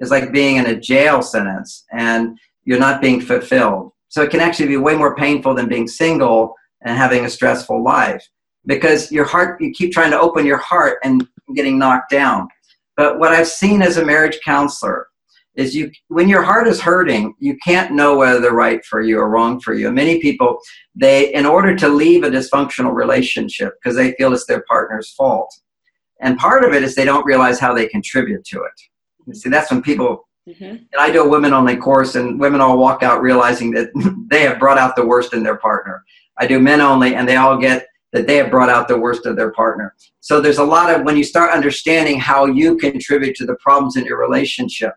[0.00, 3.92] is like being in a jail sentence and you're not being fulfilled.
[4.08, 7.82] So it can actually be way more painful than being single and having a stressful
[7.82, 8.28] life
[8.68, 12.46] because your heart you keep trying to open your heart and getting knocked down.
[12.96, 15.08] But what i've seen as a marriage counselor
[15.56, 19.18] is you when your heart is hurting you can't know whether they're right for you
[19.18, 19.86] or wrong for you.
[19.86, 20.58] And many people
[20.94, 25.52] they in order to leave a dysfunctional relationship because they feel it's their partner's fault.
[26.20, 28.80] And part of it is they don't realize how they contribute to it.
[29.26, 30.64] You see that's when people mm-hmm.
[30.64, 33.88] and i do a women only course and women all walk out realizing that
[34.30, 36.04] they have brought out the worst in their partner.
[36.36, 39.26] I do men only and they all get that they have brought out the worst
[39.26, 39.94] of their partner.
[40.20, 43.96] So there's a lot of when you start understanding how you contribute to the problems
[43.96, 44.94] in your relationship.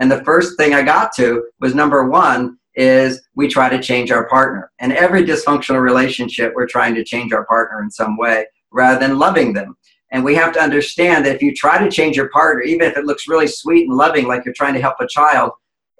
[0.00, 4.10] And the first thing I got to was number one is we try to change
[4.10, 4.72] our partner.
[4.80, 9.18] And every dysfunctional relationship, we're trying to change our partner in some way rather than
[9.18, 9.76] loving them.
[10.10, 12.96] And we have to understand that if you try to change your partner, even if
[12.96, 15.52] it looks really sweet and loving, like you're trying to help a child,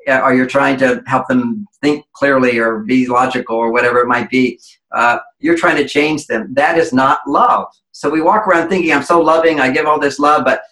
[0.08, 4.06] uh, or you're trying to help them think clearly or be logical or whatever it
[4.06, 4.60] might be,
[4.94, 6.52] uh, you're trying to change them.
[6.54, 7.66] That is not love.
[7.92, 10.62] So we walk around thinking, I'm so loving, I give all this love, but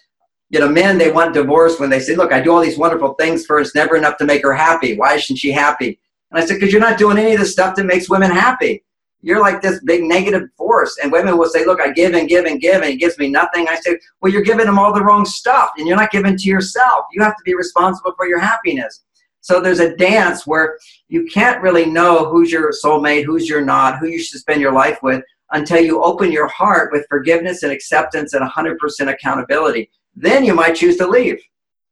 [0.49, 3.15] you know, men, they want divorce when they say, look, I do all these wonderful
[3.15, 3.61] things for her.
[3.61, 4.95] It's never enough to make her happy.
[4.95, 5.99] Why isn't she happy?
[6.29, 8.83] And I said, because you're not doing any of the stuff that makes women happy.
[9.21, 10.99] You're like this big negative force.
[11.01, 13.29] And women will say, look, I give and give and give, and it gives me
[13.29, 13.67] nothing.
[13.67, 16.49] I say, well, you're giving them all the wrong stuff, and you're not giving to
[16.49, 17.05] yourself.
[17.13, 19.01] You have to be responsible for your happiness.
[19.43, 20.77] So there's a dance where
[21.09, 24.71] you can't really know who's your soulmate, who's your not, who you should spend your
[24.71, 25.21] life with
[25.51, 29.91] until you open your heart with forgiveness and acceptance and 100% accountability.
[30.15, 31.41] Then you might choose to leave.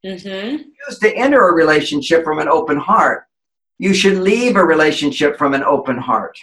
[0.05, 0.63] Mm-hmm.
[0.87, 3.25] Choose to enter a relationship from an open heart.
[3.79, 6.39] You should leave a relationship from an open heart.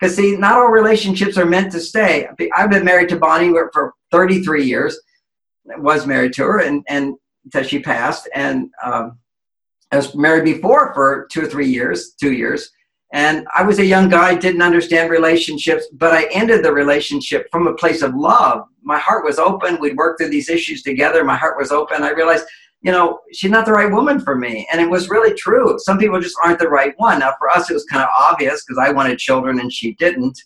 [0.00, 2.26] Because, see, not all relationships are meant to stay.
[2.56, 4.98] I've been married to Bonnie for 33 years,
[5.76, 8.30] was married to her, and, and until she passed.
[8.34, 9.18] And um,
[9.90, 12.70] I was married before for two or three years, two years.
[13.12, 17.66] And I was a young guy, didn't understand relationships, but I ended the relationship from
[17.66, 18.64] a place of love.
[18.82, 19.80] My heart was open.
[19.80, 21.24] We'd worked through these issues together.
[21.24, 22.02] My heart was open.
[22.02, 22.44] I realized,
[22.82, 24.68] you know, she's not the right woman for me.
[24.70, 25.78] And it was really true.
[25.78, 27.20] Some people just aren't the right one.
[27.20, 30.38] Now, for us, it was kind of obvious because I wanted children and she didn't.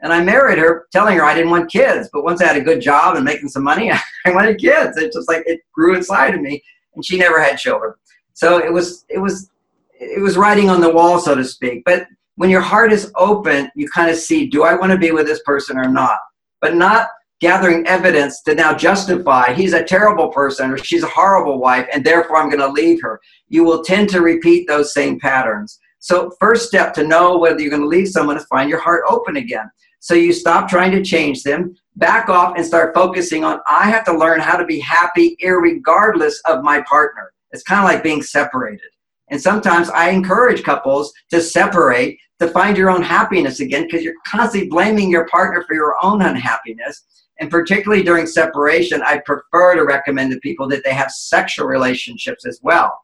[0.00, 2.08] And I married her telling her I didn't want kids.
[2.12, 3.92] But once I had a good job and making some money,
[4.24, 4.96] I wanted kids.
[4.96, 6.62] It's just like it grew inside of me.
[6.96, 7.94] And she never had children.
[8.38, 9.50] So it was it was
[9.98, 11.82] it was writing on the wall, so to speak.
[11.84, 15.10] But when your heart is open, you kind of see, do I want to be
[15.10, 16.20] with this person or not?
[16.60, 17.08] But not
[17.40, 22.04] gathering evidence to now justify he's a terrible person or she's a horrible wife and
[22.04, 23.20] therefore I'm going to leave her.
[23.48, 25.80] You will tend to repeat those same patterns.
[25.98, 29.02] So, first step to know whether you're going to leave someone is find your heart
[29.08, 29.68] open again.
[29.98, 34.04] So, you stop trying to change them, back off, and start focusing on I have
[34.04, 37.32] to learn how to be happy, regardless of my partner.
[37.52, 38.88] It's kind of like being separated.
[39.30, 44.14] And sometimes I encourage couples to separate to find your own happiness again because you're
[44.26, 47.04] constantly blaming your partner for your own unhappiness.
[47.40, 52.46] And particularly during separation, I prefer to recommend to people that they have sexual relationships
[52.46, 52.98] as well.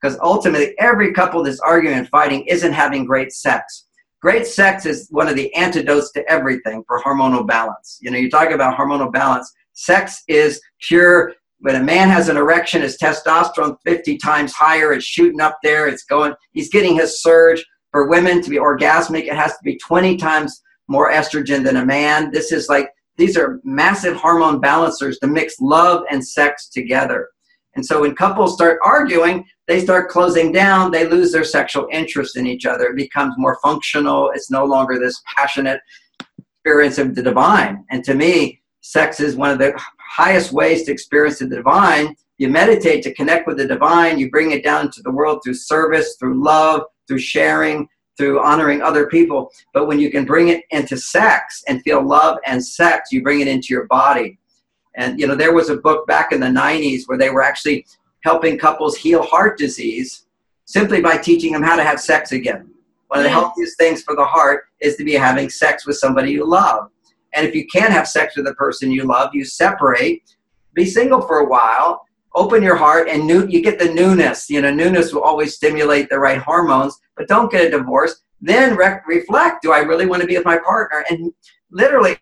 [0.00, 3.86] Because ultimately, every couple that's arguing and fighting isn't having great sex.
[4.22, 7.98] Great sex is one of the antidotes to everything for hormonal balance.
[8.00, 9.50] You know, you talk about hormonal balance.
[9.72, 11.34] Sex is pure.
[11.60, 14.92] When a man has an erection, his testosterone 50 times higher.
[14.92, 15.88] It's shooting up there.
[15.88, 17.64] It's going, he's getting his surge.
[17.90, 21.84] For women to be orgasmic, it has to be 20 times more estrogen than a
[21.84, 22.30] man.
[22.30, 27.28] This is like these are massive hormone balancers to mix love and sex together.
[27.74, 32.36] And so when couples start arguing, they start closing down, they lose their sexual interest
[32.36, 32.86] in each other.
[32.86, 34.30] It becomes more functional.
[34.34, 35.80] It's no longer this passionate
[36.64, 37.84] experience of the divine.
[37.90, 39.78] And to me, sex is one of the
[40.10, 42.16] highest ways to experience the divine.
[42.38, 45.54] You meditate to connect with the divine, you bring it down to the world through
[45.54, 49.52] service, through love, through sharing, through honoring other people.
[49.72, 53.40] But when you can bring it into sex and feel love and sex, you bring
[53.40, 54.38] it into your body.
[54.96, 57.86] And you know, there was a book back in the 90s where they were actually
[58.24, 60.26] helping couples heal heart disease
[60.64, 62.68] simply by teaching them how to have sex again.
[63.08, 66.32] One of the healthiest things for the heart is to be having sex with somebody
[66.32, 66.90] you love.
[67.34, 70.22] And if you can't have sex with the person you love, you separate,
[70.74, 72.02] be single for a while,
[72.34, 74.48] open your heart and new you get the newness.
[74.48, 78.22] You know newness will always stimulate the right hormones but don't get a divorce.
[78.40, 81.04] Then re- reflect do i really want to be with my partner?
[81.10, 81.32] And
[81.70, 82.16] literally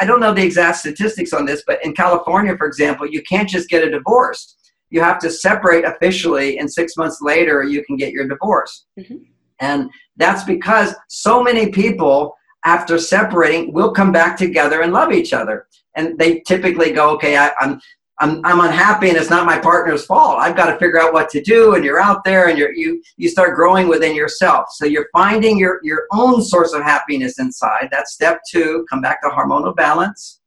[0.00, 3.48] I don't know the exact statistics on this but in california for example you can't
[3.48, 4.56] just get a divorce.
[4.90, 8.86] You have to separate officially and six months later you can get your divorce.
[8.98, 9.16] Mm-hmm.
[9.60, 15.32] and that's because so many people after separating we'll come back together and love each
[15.32, 17.80] other and they typically go okay I, am
[18.22, 20.38] I'm, I'm unhappy and it's not my partner's fault.
[20.38, 21.74] I've got to figure out what to do.
[21.74, 24.66] And you're out there and you're, you, you start growing within yourself.
[24.70, 27.88] So you're finding your, your own source of happiness inside.
[27.90, 28.86] That's step two.
[28.88, 30.40] Come back to hormonal balance.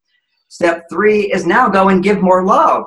[0.48, 2.86] Step three is now go and give more love.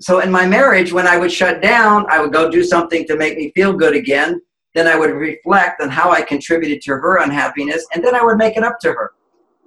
[0.00, 3.16] So in my marriage, when I would shut down, I would go do something to
[3.16, 4.40] make me feel good again.
[4.74, 8.36] Then I would reflect on how I contributed to her unhappiness, and then I would
[8.36, 9.12] make it up to her.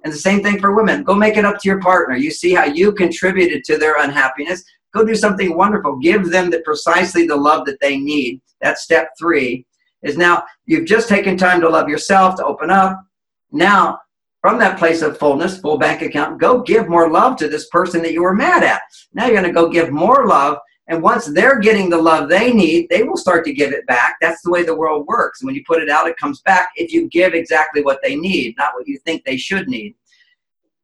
[0.04, 1.02] And the same thing for women.
[1.02, 2.16] Go make it up to your partner.
[2.16, 4.62] You see how you contributed to their unhappiness.
[4.94, 5.96] Go do something wonderful.
[5.96, 8.40] Give them the, precisely the love that they need.
[8.60, 9.66] That's step three.
[10.02, 13.02] Is now you've just taken time to love yourself, to open up.
[13.50, 13.98] Now,
[14.40, 18.02] from that place of fullness, full bank account, go give more love to this person
[18.02, 18.82] that you were mad at.
[19.12, 20.58] Now you're going to go give more love.
[20.88, 24.16] And once they're getting the love they need, they will start to give it back.
[24.20, 25.40] That's the way the world works.
[25.40, 28.16] And when you put it out, it comes back if you give exactly what they
[28.16, 29.94] need, not what you think they should need.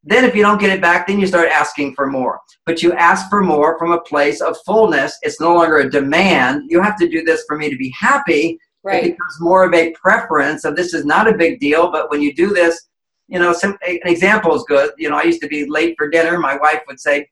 [0.07, 2.39] Then, if you don't get it back, then you start asking for more.
[2.67, 5.17] But you ask for more from a place of fullness.
[5.23, 6.65] It's no longer a demand.
[6.69, 8.59] You have to do this for me to be happy.
[8.83, 9.03] Right.
[9.03, 12.21] It becomes more of a preference of this is not a big deal, but when
[12.21, 12.89] you do this,
[13.29, 14.91] you know, some, an example is good.
[14.99, 16.39] You know, I used to be late for dinner.
[16.39, 17.31] My wife would say,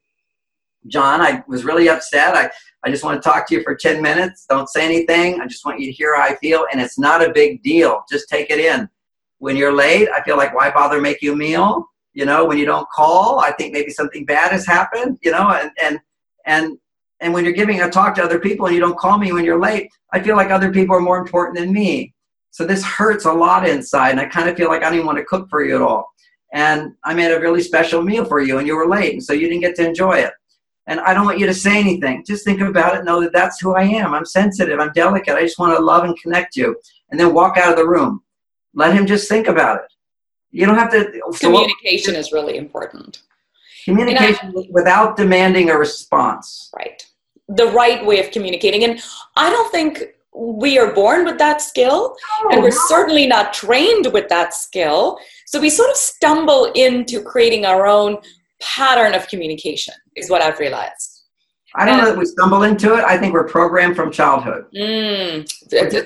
[0.87, 2.35] John, I was really upset.
[2.35, 2.51] I,
[2.85, 4.47] I just want to talk to you for 10 minutes.
[4.49, 5.41] Don't say anything.
[5.41, 6.67] I just want you to hear how I feel.
[6.73, 8.03] And it's not a big deal.
[8.11, 8.89] Just take it in.
[9.39, 11.89] When you're late, I feel like, why bother make you a meal?
[12.15, 15.51] you know when you don't call i think maybe something bad has happened you know
[15.51, 16.01] and and
[16.47, 16.79] and
[17.21, 19.45] and when you're giving a talk to other people and you don't call me when
[19.45, 22.13] you're late i feel like other people are more important than me
[22.51, 25.07] so this hurts a lot inside and i kind of feel like i don't even
[25.07, 26.11] want to cook for you at all
[26.53, 29.33] and i made a really special meal for you and you were late and so
[29.33, 30.33] you didn't get to enjoy it
[30.87, 33.61] and i don't want you to say anything just think about it know that that's
[33.61, 36.77] who i am i'm sensitive i'm delicate i just want to love and connect you
[37.11, 38.23] and then walk out of the room
[38.75, 39.93] let him just think about it
[40.53, 41.21] you don't have to.
[41.41, 43.23] Communication so is really important.
[43.85, 46.71] Communication I, without demanding a response.
[46.77, 47.05] Right.
[47.49, 48.85] The right way of communicating.
[48.85, 49.03] And
[49.37, 50.05] I don't think
[50.35, 52.85] we are born with that skill, no, and we're no.
[52.87, 55.19] certainly not trained with that skill.
[55.47, 58.19] So we sort of stumble into creating our own
[58.63, 61.13] pattern of communication, is what I've realized.
[61.75, 63.05] I don't know that we stumble into it.
[63.05, 64.67] I think we're programmed from childhood.
[64.77, 65.51] Mm,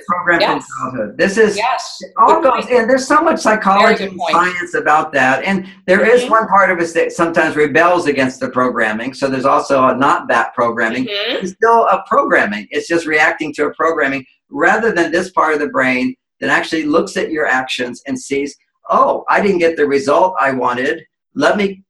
[0.07, 0.65] programmed yes.
[0.65, 1.19] from childhood.
[1.19, 2.01] This is yes.
[2.19, 5.43] all goes and there's so much psychology and science about that.
[5.43, 6.25] And there mm-hmm.
[6.25, 9.13] is one part of us that sometimes rebels against the programming.
[9.13, 11.07] So there's also a not that programming.
[11.07, 11.45] Mm-hmm.
[11.45, 12.69] It's still a programming.
[12.71, 16.85] It's just reacting to a programming rather than this part of the brain that actually
[16.85, 18.57] looks at your actions and sees,
[18.89, 21.03] oh, I didn't get the result I wanted.
[21.35, 21.83] Let me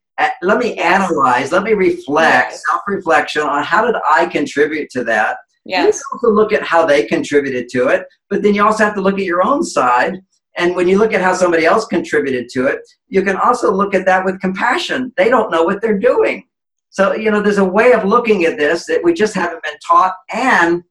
[0.43, 5.39] let me analyze, let me reflect, self reflection on how did I contribute to that?
[5.65, 5.97] Yes.
[5.97, 9.01] You also look at how they contributed to it, but then you also have to
[9.01, 10.21] look at your own side.
[10.57, 13.95] And when you look at how somebody else contributed to it, you can also look
[13.95, 15.13] at that with compassion.
[15.17, 16.45] They don't know what they're doing.
[16.91, 19.77] So, you know, there's a way of looking at this that we just haven't been
[19.87, 20.15] taught.
[20.33, 20.83] And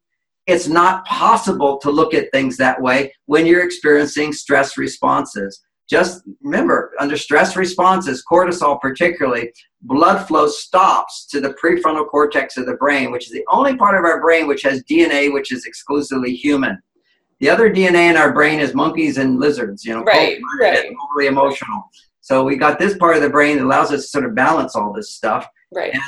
[0.46, 5.64] it's not possible to look at things that way when you're experiencing stress responses.
[5.90, 12.66] Just remember, under stress responses, cortisol particularly, blood flow stops to the prefrontal cortex of
[12.66, 15.66] the brain, which is the only part of our brain which has DNA which is
[15.66, 16.82] exclusively human.
[17.40, 20.92] The other DNA in our brain is monkeys and lizards, you know, right, right.
[21.10, 21.84] overly emotional.
[22.22, 24.76] So we got this part of the brain that allows us to sort of balance
[24.76, 25.48] all this stuff.
[25.72, 25.94] Right.
[25.94, 26.02] And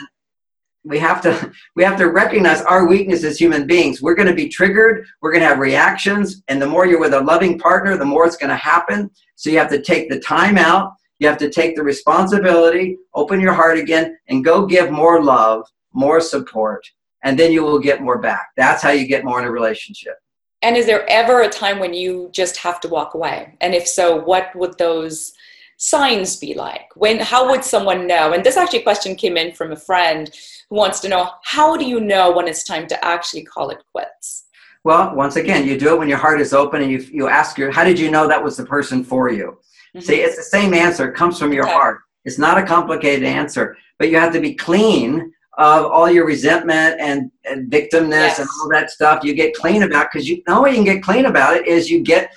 [0.87, 4.01] we have to we have to recognize our weakness as human beings.
[4.01, 7.13] We're going to be triggered we're going to have reactions and the more you're with
[7.13, 9.09] a loving partner the more it's going to happen.
[9.35, 13.41] So you have to take the time out you have to take the responsibility open
[13.41, 16.85] your heart again and go give more love more support
[17.23, 18.49] and then you will get more back.
[18.55, 20.15] That's how you get more in a relationship.
[20.61, 23.55] And is there ever a time when you just have to walk away?
[23.61, 25.33] And if so what would those
[25.77, 26.89] signs be like?
[26.95, 28.33] When how would someone know?
[28.33, 30.31] And this actually question came in from a friend
[30.69, 33.81] who wants to know how do you know when it's time to actually call it
[33.91, 34.45] quits
[34.83, 37.57] well once again you do it when your heart is open and you, you ask
[37.57, 39.57] your how did you know that was the person for you
[39.95, 39.99] mm-hmm.
[39.99, 41.73] see it's the same answer it comes from your okay.
[41.73, 46.25] heart it's not a complicated answer but you have to be clean of all your
[46.25, 48.39] resentment and, and victimness yes.
[48.39, 51.25] and all that stuff you get clean about because you know you can get clean
[51.25, 52.31] about it is you get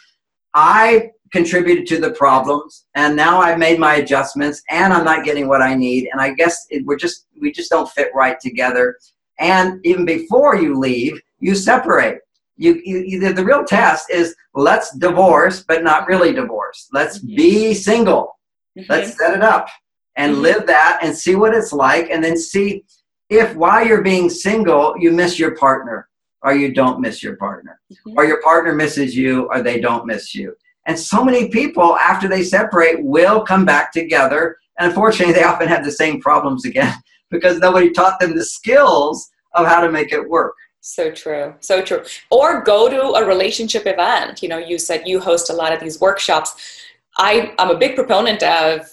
[0.55, 5.49] i contributed to the problems and now i've made my adjustments and i'm not getting
[5.49, 8.97] what i need and i guess it, we're just we just don't fit right together
[9.39, 12.19] and even before you leave you separate
[12.57, 17.37] you, you the real test is let's divorce but not really divorce let's mm-hmm.
[17.37, 18.39] be single
[18.79, 18.91] mm-hmm.
[18.93, 19.69] let's set it up
[20.17, 20.43] and mm-hmm.
[20.43, 22.85] live that and see what it's like and then see
[23.31, 26.09] if while you're being single you miss your partner
[26.43, 28.19] or you don't miss your partner mm-hmm.
[28.19, 30.55] or your partner misses you or they don't miss you
[30.91, 34.57] and so many people, after they separate, will come back together.
[34.77, 36.93] And unfortunately, they often have the same problems again
[37.31, 40.57] because nobody taught them the skills of how to make it work.
[40.81, 41.55] So true.
[41.61, 42.03] So true.
[42.33, 44.43] Or go to a relationship event.
[44.43, 46.83] You know, you said you host a lot of these workshops.
[47.19, 48.89] I, I'm a big proponent of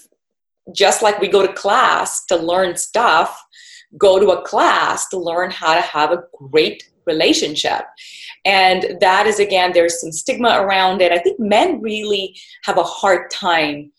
[0.75, 3.43] just like we go to class to learn stuff,
[3.97, 7.85] go to a class to learn how to have a great relationship.
[8.47, 11.11] And that is, again, there's some stigma around it.
[11.11, 12.33] I think men really
[12.63, 13.91] have a hard time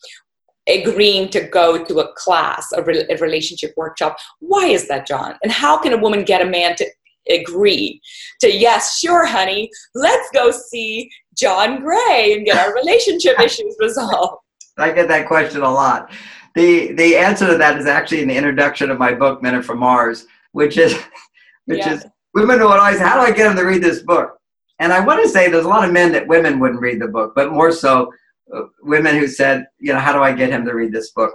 [0.67, 4.17] agreeing to go to a class, a, re- a relationship workshop.
[4.41, 5.35] Why is that, John?
[5.43, 6.87] And how can a woman get a man to
[7.29, 8.01] agree
[8.41, 14.43] to, yes, sure, honey, let's go see John Gray and get our relationship issues resolved?
[14.79, 16.11] I get that question a lot.
[16.55, 19.63] The, the answer to that is actually in the introduction of my book, Men Are
[19.63, 20.95] From Mars, which is,
[21.67, 21.93] which yeah.
[21.93, 24.38] is women would always, how do I get them to read this book?
[24.79, 27.09] And I want to say there's a lot of men that women wouldn't read the
[27.09, 28.13] book, but more so
[28.55, 31.35] uh, women who said, you know, how do I get him to read this book?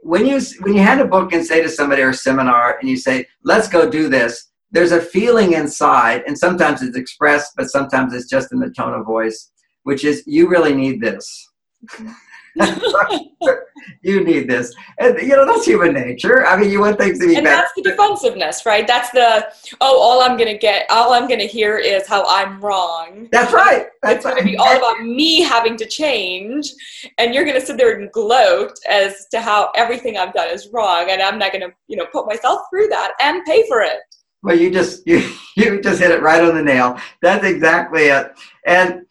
[0.00, 2.88] When you when you hand a book and say to somebody or a seminar and
[2.88, 7.70] you say, let's go do this, there's a feeling inside, and sometimes it's expressed, but
[7.70, 9.50] sometimes it's just in the tone of voice,
[9.84, 11.48] which is, you really need this.
[14.02, 14.74] you need this.
[14.98, 16.46] And you know, that's human nature.
[16.46, 17.56] I mean, you want things to be and better.
[17.56, 18.86] that's the defensiveness, right?
[18.86, 23.28] That's the oh, all I'm gonna get, all I'm gonna hear is how I'm wrong.
[23.32, 23.86] That's right.
[24.02, 26.72] That's it's gonna be all about me having to change,
[27.18, 31.10] and you're gonna sit there and gloat as to how everything I've done is wrong,
[31.10, 33.98] and I'm not gonna, you know, put myself through that and pay for it.
[34.42, 36.98] Well, you just you you just hit it right on the nail.
[37.22, 38.32] That's exactly it.
[38.66, 39.02] And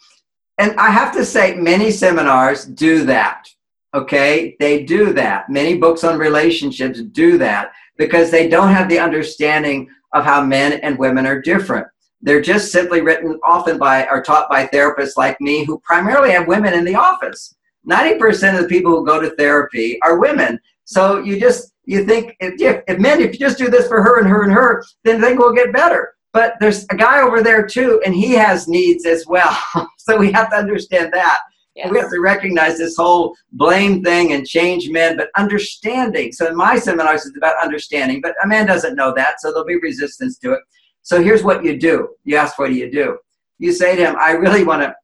[0.58, 3.47] and I have to say, many seminars do that.
[3.93, 5.49] Okay, they do that.
[5.49, 10.74] Many books on relationships do that because they don't have the understanding of how men
[10.84, 11.88] and women are different.
[12.22, 16.47] They're just simply written often by or taught by therapists like me who primarily have
[16.47, 17.55] women in the office.
[17.89, 20.60] 90% of the people who go to therapy are women.
[20.86, 24.20] So you just you think if, if men if you just do this for her
[24.20, 26.16] and her and her, then things will get better.
[26.38, 29.58] But there's a guy over there too, and he has needs as well.
[29.98, 31.40] so we have to understand that.
[31.76, 31.90] Yes.
[31.90, 36.32] We have to recognize this whole blame thing and change men, but understanding.
[36.32, 39.66] So in my seminars, it's about understanding, but a man doesn't know that, so there'll
[39.66, 40.60] be resistance to it.
[41.02, 42.10] So here's what you do.
[42.24, 43.18] You ask, what do you do?
[43.58, 44.96] You say to him, I really want to.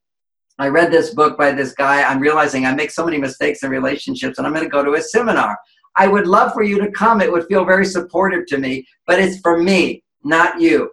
[0.59, 2.03] I read this book by this guy.
[2.03, 4.93] I'm realizing I make so many mistakes in relationships, and I'm going to go to
[4.93, 5.57] a seminar.
[5.95, 7.21] I would love for you to come.
[7.21, 10.91] It would feel very supportive to me, but it's for me, not you.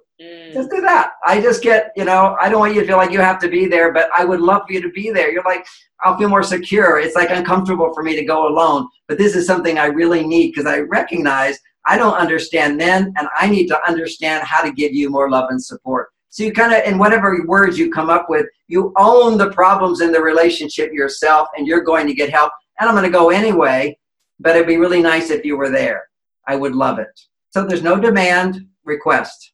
[0.53, 1.13] Just do that.
[1.25, 3.49] I just get, you know, I don't want you to feel like you have to
[3.49, 5.31] be there, but I would love for you to be there.
[5.31, 5.67] You're like,
[6.03, 6.99] I'll feel more secure.
[6.99, 10.53] It's like uncomfortable for me to go alone, but this is something I really need
[10.53, 14.93] because I recognize I don't understand men and I need to understand how to give
[14.93, 16.09] you more love and support.
[16.29, 20.01] So you kind of, in whatever words you come up with, you own the problems
[20.01, 22.53] in the relationship yourself and you're going to get help.
[22.79, 23.99] And I'm going to go anyway,
[24.39, 26.05] but it'd be really nice if you were there.
[26.47, 27.21] I would love it.
[27.51, 29.50] So there's no demand request.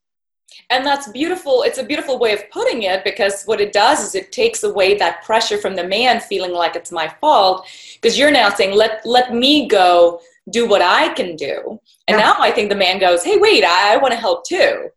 [0.68, 1.62] And that's beautiful.
[1.62, 4.96] It's a beautiful way of putting it because what it does is it takes away
[4.96, 9.06] that pressure from the man feeling like it's my fault because you're now saying, let,
[9.06, 11.80] let me go do what I can do.
[12.08, 12.26] And yeah.
[12.26, 14.88] now I think the man goes, hey, wait, I, I want to help too.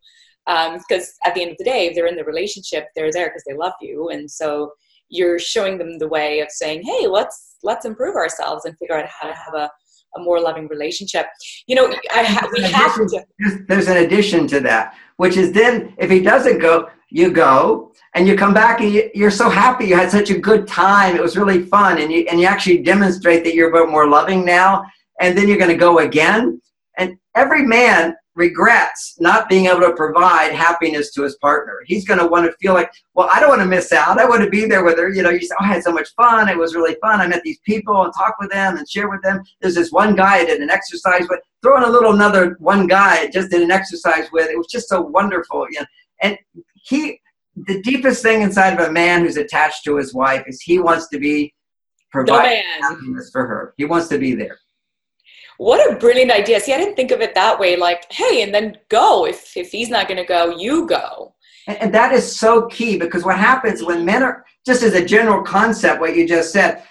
[0.45, 3.28] Because um, at the end of the day, if they're in the relationship, they're there
[3.28, 4.09] because they love you.
[4.09, 4.74] And so
[5.09, 9.07] you're showing them the way of saying, hey, let's let's improve ourselves and figure out
[9.07, 9.70] how to have a,
[10.15, 11.28] a more loving relationship.
[11.67, 13.26] You know, I ha- we have to.
[13.67, 18.26] There's an addition to that, which is then if he doesn't go, you go and
[18.26, 21.13] you come back and you, are so happy you had such a good time.
[21.13, 24.07] It was really fun, and you and you actually demonstrate that you're a bit more
[24.07, 24.86] loving now.
[25.20, 26.61] And then you're going to go again.
[26.97, 31.82] And every man regrets not being able to provide happiness to his partner.
[31.86, 34.18] He's going to want to feel like, well, I don't want to miss out.
[34.18, 35.10] I want to be there with her.
[35.10, 36.48] You know, you say, oh, I had so much fun.
[36.48, 37.20] It was really fun.
[37.20, 39.44] I met these people and talked with them and share with them.
[39.60, 41.42] There's this one guy I did an exercise with.
[41.62, 44.50] Throw in a little another one guy I just did an exercise with.
[44.50, 45.68] It was just so wonderful.
[45.70, 45.86] You know?
[46.22, 46.38] And
[46.74, 47.20] he,
[47.68, 51.10] the deepest thing inside of a man who's attached to his wife is he wants
[51.10, 51.54] to be
[52.10, 53.74] providing happiness for her.
[53.78, 54.60] He wants to be there
[55.60, 56.57] what a brilliant idea.
[56.62, 59.26] See i didn't think of it that way like hey and then go.
[59.26, 61.36] If if he's not going to go you go.
[61.68, 65.05] And, and that is so key because what happens when men are just as a
[65.05, 66.84] general concept what you just said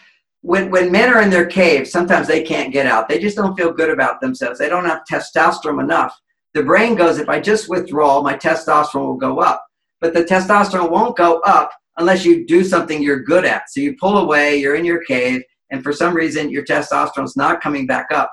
[0.43, 3.09] when, when men are in their cave sometimes they can't get out.
[3.09, 4.59] They just don't feel good about themselves.
[4.59, 6.15] They don't have testosterone enough.
[6.53, 9.65] The brain goes if i just withdraw my testosterone will go up.
[10.03, 13.71] But the testosterone won't go up unless you do something you're good at.
[13.71, 15.41] So you pull away you're in your cave
[15.71, 18.31] and for some reason your testosterone's not coming back up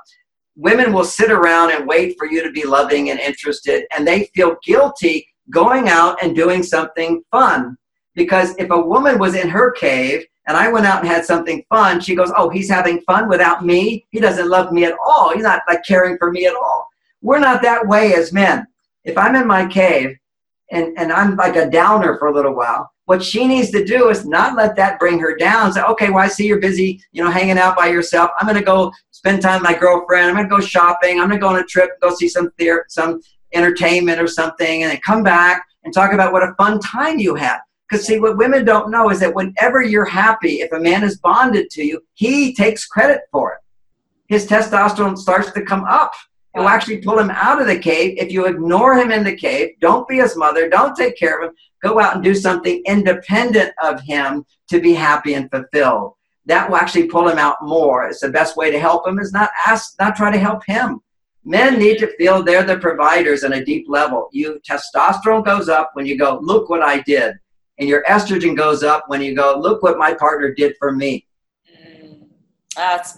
[0.56, 4.30] women will sit around and wait for you to be loving and interested, and they
[4.36, 7.78] feel guilty going out and doing something fun.
[8.16, 11.64] Because if a woman was in her cave and I went out and had something
[11.70, 14.06] fun, she goes, Oh, he's having fun without me.
[14.12, 15.34] He doesn't love me at all.
[15.34, 16.88] He's not like caring for me at all.
[17.22, 18.66] We're not that way as men.
[19.04, 20.16] If I'm in my cave
[20.72, 24.10] and, and I'm like a downer for a little while, what she needs to do
[24.10, 25.72] is not let that bring her down.
[25.72, 28.32] Say, okay, well, I see you're busy, you know, hanging out by yourself.
[28.40, 30.28] I'm going to go spend time with my girlfriend.
[30.28, 31.20] I'm going to go shopping.
[31.20, 33.22] I'm going to go on a trip, go see some theater, some
[33.54, 37.36] entertainment or something, and then come back and talk about what a fun time you
[37.36, 37.60] had.
[37.88, 41.20] Because see, what women don't know is that whenever you're happy, if a man is
[41.20, 43.60] bonded to you, he takes credit for it.
[44.28, 46.14] His testosterone starts to come up.
[46.56, 48.16] It will actually pull him out of the cave.
[48.18, 51.50] If you ignore him in the cave, don't be his mother, don't take care of
[51.50, 56.14] him, go out and do something independent of him to be happy and fulfilled.
[56.48, 58.08] That will actually pull him out more.
[58.08, 61.02] It's the best way to help him is not ask, not try to help him.
[61.44, 64.30] Men need to feel they're the providers on a deep level.
[64.32, 67.36] You testosterone goes up when you go, look what I did.
[67.78, 71.28] And your estrogen goes up when you go, look what my partner did for me.
[71.70, 72.28] Mm,
[72.76, 73.18] that's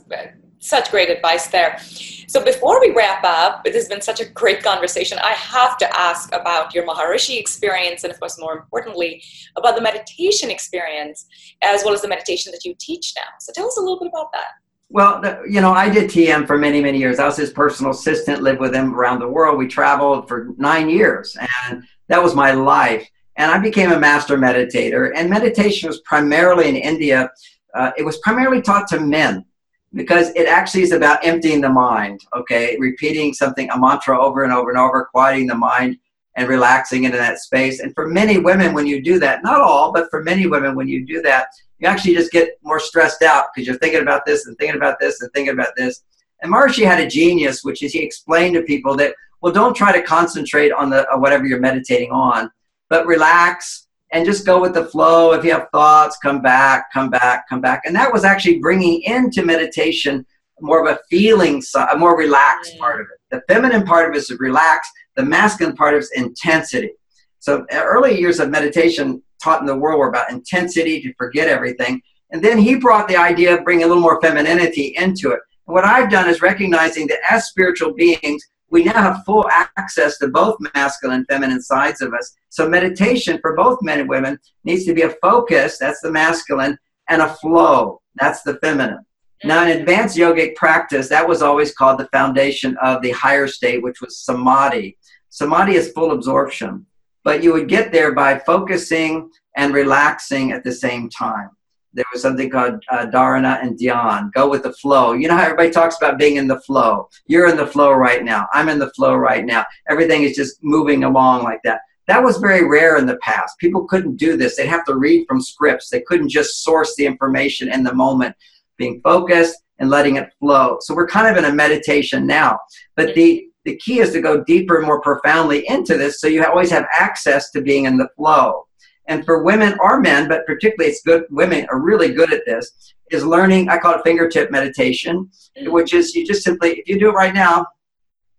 [0.67, 1.79] such great advice there.
[2.27, 5.17] So before we wrap up, it has been such a great conversation.
[5.19, 9.23] I have to ask about your Maharishi experience and of course more importantly
[9.55, 11.25] about the meditation experience
[11.61, 13.29] as well as the meditation that you teach now.
[13.39, 14.55] So tell us a little bit about that.
[14.89, 17.19] Well, you know, I did TM for many, many years.
[17.19, 19.57] I was his personal assistant, lived with him around the world.
[19.57, 21.35] We traveled for nine years,
[21.69, 23.05] and that was my life.
[23.35, 25.11] And I became a master meditator.
[25.13, 27.29] And meditation was primarily in India.
[27.75, 29.45] Uh, it was primarily taught to men
[29.93, 32.77] because it actually is about emptying the mind, okay?
[32.79, 35.97] Repeating something, a mantra over and over and over, quieting the mind
[36.35, 37.79] and relaxing into that space.
[37.79, 40.87] And for many women, when you do that, not all, but for many women, when
[40.87, 41.47] you do that,
[41.79, 44.99] you actually just get more stressed out because you're thinking about this and thinking about
[44.99, 46.03] this and thinking about this.
[46.41, 49.91] And Maharishi had a genius, which is he explained to people that, well, don't try
[49.91, 52.51] to concentrate on the whatever you're meditating on,
[52.89, 55.33] but relax, and just go with the flow.
[55.33, 57.83] If you have thoughts, come back, come back, come back.
[57.85, 60.25] And that was actually bringing into meditation
[60.59, 61.61] more of a feeling,
[61.91, 62.79] a more relaxed mm.
[62.79, 63.19] part of it.
[63.29, 66.91] The feminine part of it is relaxed, the masculine part of it is intensity.
[67.39, 72.01] So early years of meditation taught in the world were about intensity to forget everything.
[72.31, 75.39] And then he brought the idea of bringing a little more femininity into it.
[75.67, 79.45] And what I've done is recognizing that as spiritual beings, we now have full
[79.77, 82.35] access to both masculine and feminine sides of us.
[82.49, 86.77] So meditation for both men and women needs to be a focus, that's the masculine,
[87.09, 89.05] and a flow, that's the feminine.
[89.43, 93.83] Now, in advanced yogic practice, that was always called the foundation of the higher state,
[93.83, 94.97] which was samadhi.
[95.29, 96.85] Samadhi is full absorption,
[97.23, 101.51] but you would get there by focusing and relaxing at the same time
[101.97, 104.31] there was something called uh, dharana and dhyan.
[104.31, 105.13] Go with the flow.
[105.13, 107.09] You know how everybody talks about being in the flow.
[107.25, 108.47] You're in the flow right now.
[108.53, 109.65] I'm in the flow right now.
[109.89, 111.81] Everything is just moving along like that.
[112.05, 113.57] That was very rare in the past.
[113.57, 114.55] People couldn't do this.
[114.55, 115.89] They'd have to read from scripts.
[115.89, 118.35] They couldn't just source the information in the moment,
[118.77, 120.77] being focused and letting it flow.
[120.81, 122.59] So we're kind of in a meditation now.
[122.95, 126.45] But the the key is to go deeper and more profoundly into this so you
[126.45, 128.66] always have access to being in the flow.
[129.07, 132.93] And for women or men, but particularly it's good, women are really good at this,
[133.09, 135.29] is learning, I call it fingertip meditation,
[135.67, 137.65] which is you just simply, if you do it right now,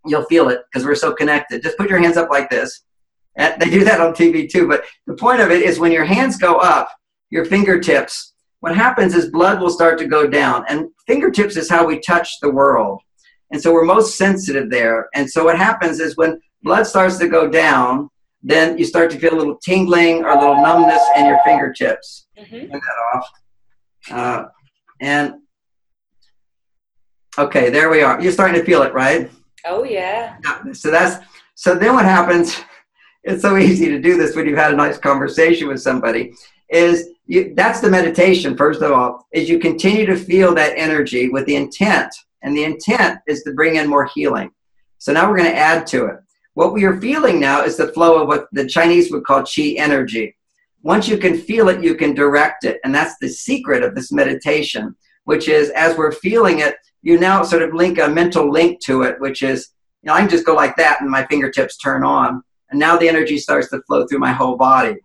[0.04, 1.62] you'll feel it because we're so connected.
[1.62, 2.82] Just put your hands up like this.
[3.36, 4.68] And they do that on TV too.
[4.68, 6.88] But the point of it is when your hands go up,
[7.30, 10.64] your fingertips, what happens is blood will start to go down.
[10.68, 13.00] And fingertips is how we touch the world.
[13.52, 15.08] And so we're most sensitive there.
[15.14, 18.10] And so what happens is when blood starts to go down,
[18.42, 22.26] then you start to feel a little tingling or a little numbness in your fingertips.
[22.38, 22.70] Mm-hmm.
[22.70, 23.30] Turn that off.
[24.10, 24.44] Uh,
[25.00, 25.34] and
[27.36, 28.20] okay, there we are.
[28.20, 29.30] You're starting to feel it, right?
[29.64, 30.36] Oh yeah.
[30.72, 31.24] So that's
[31.54, 32.56] so then what happens?
[33.24, 36.32] It's so easy to do this when you've had a nice conversation with somebody.
[36.70, 38.56] Is you, that's the meditation.
[38.56, 42.10] First of all, is you continue to feel that energy with the intent
[42.42, 44.50] and the intent is to bring in more healing.
[44.98, 46.20] So now we're going to add to it.
[46.58, 49.78] What we are feeling now is the flow of what the Chinese would call qi
[49.78, 50.36] energy.
[50.82, 52.80] Once you can feel it, you can direct it.
[52.82, 57.44] And that's the secret of this meditation, which is as we're feeling it, you now
[57.44, 59.68] sort of link a mental link to it, which is,
[60.02, 62.42] you know, I can just go like that and my fingertips turn on.
[62.70, 64.96] And now the energy starts to flow through my whole body.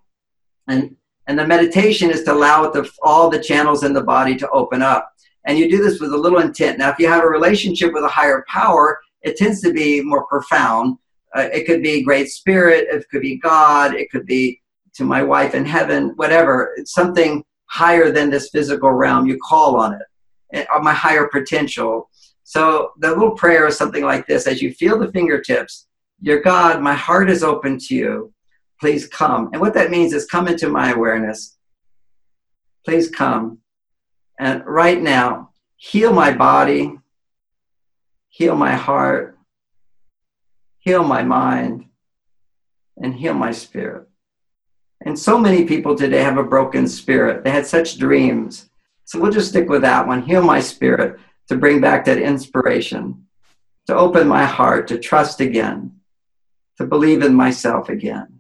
[0.67, 0.95] And,
[1.27, 4.81] and the meditation is to allow the, all the channels in the body to open
[4.81, 5.07] up
[5.45, 6.80] and you do this with a little intent.
[6.80, 10.25] Now, if you have a relationship with a higher power, it tends to be more
[10.25, 10.97] profound.
[11.35, 14.61] Uh, it could be great spirit, it could be God, it could be
[14.93, 16.73] to my wife in heaven, whatever.
[16.77, 19.26] It's something higher than this physical realm.
[19.26, 19.99] You call on
[20.51, 22.10] it, on my higher potential.
[22.43, 25.88] So the little prayer is something like this as you feel the fingertips,
[26.22, 28.34] Your God, my heart is open to you.
[28.80, 29.49] Please come.
[29.53, 31.57] And what that means is come into my awareness.
[32.85, 33.60] Please come.
[34.39, 36.97] And right now, heal my body,
[38.30, 39.32] heal my heart,
[40.84, 41.85] heal my mind,
[42.97, 44.07] and heal my spirit.
[45.05, 47.43] And so many people today have a broken spirit.
[47.43, 48.69] They had such dreams.
[49.05, 53.26] So we'll just stick with that one heal my spirit to bring back that inspiration,
[53.88, 55.99] to open my heart, to trust again,
[56.77, 58.39] to believe in myself again.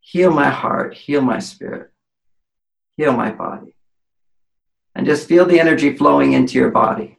[0.00, 1.90] Heal my heart, heal my spirit,
[2.96, 3.74] heal my body
[4.94, 7.13] and just feel the energy flowing into your body.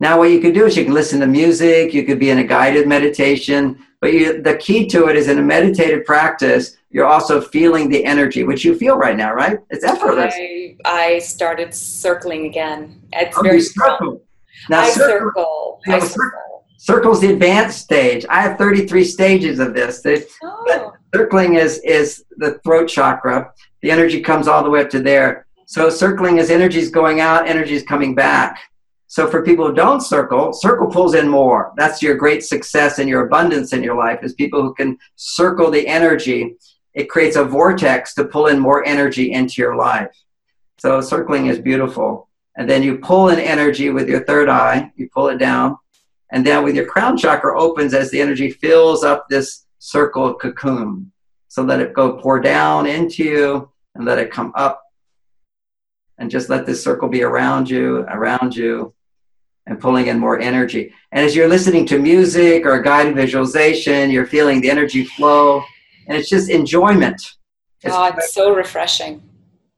[0.00, 2.38] Now, what you can do is you can listen to music, you could be in
[2.38, 7.06] a guided meditation, but you, the key to it is in a meditative practice, you're
[7.06, 9.58] also feeling the energy, which you feel right now, right?
[9.68, 10.34] It's effortless.
[10.34, 13.00] I, I started circling again.
[13.12, 14.22] It's oh, very circle.
[14.68, 15.30] Now, I circle.
[15.34, 15.80] circle.
[15.86, 16.64] I circle.
[16.78, 18.24] Circle's the advanced stage.
[18.30, 20.02] I have 33 stages of this.
[20.42, 20.94] Oh.
[21.14, 23.52] Circling is, is the throat chakra
[23.82, 25.46] the energy comes all the way up to there.
[25.66, 28.60] So circling is energy is going out, energy is coming back.
[29.10, 31.72] So for people who don't circle, circle pulls in more.
[31.76, 35.68] That's your great success and your abundance in your life is people who can circle
[35.68, 36.54] the energy.
[36.94, 40.16] It creates a vortex to pull in more energy into your life.
[40.78, 42.28] So circling is beautiful.
[42.56, 45.76] And then you pull in energy with your third eye, you pull it down.
[46.30, 51.10] And then with your crown chakra opens as the energy fills up this circle cocoon.
[51.48, 54.84] So let it go pour down into you and let it come up.
[56.18, 58.94] And just let this circle be around you, around you,
[59.70, 60.92] and pulling in more energy.
[61.12, 65.62] And as you're listening to music or guided visualization, you're feeling the energy flow,
[66.06, 67.22] and it's just enjoyment.
[67.82, 69.22] It's oh, it's so refreshing.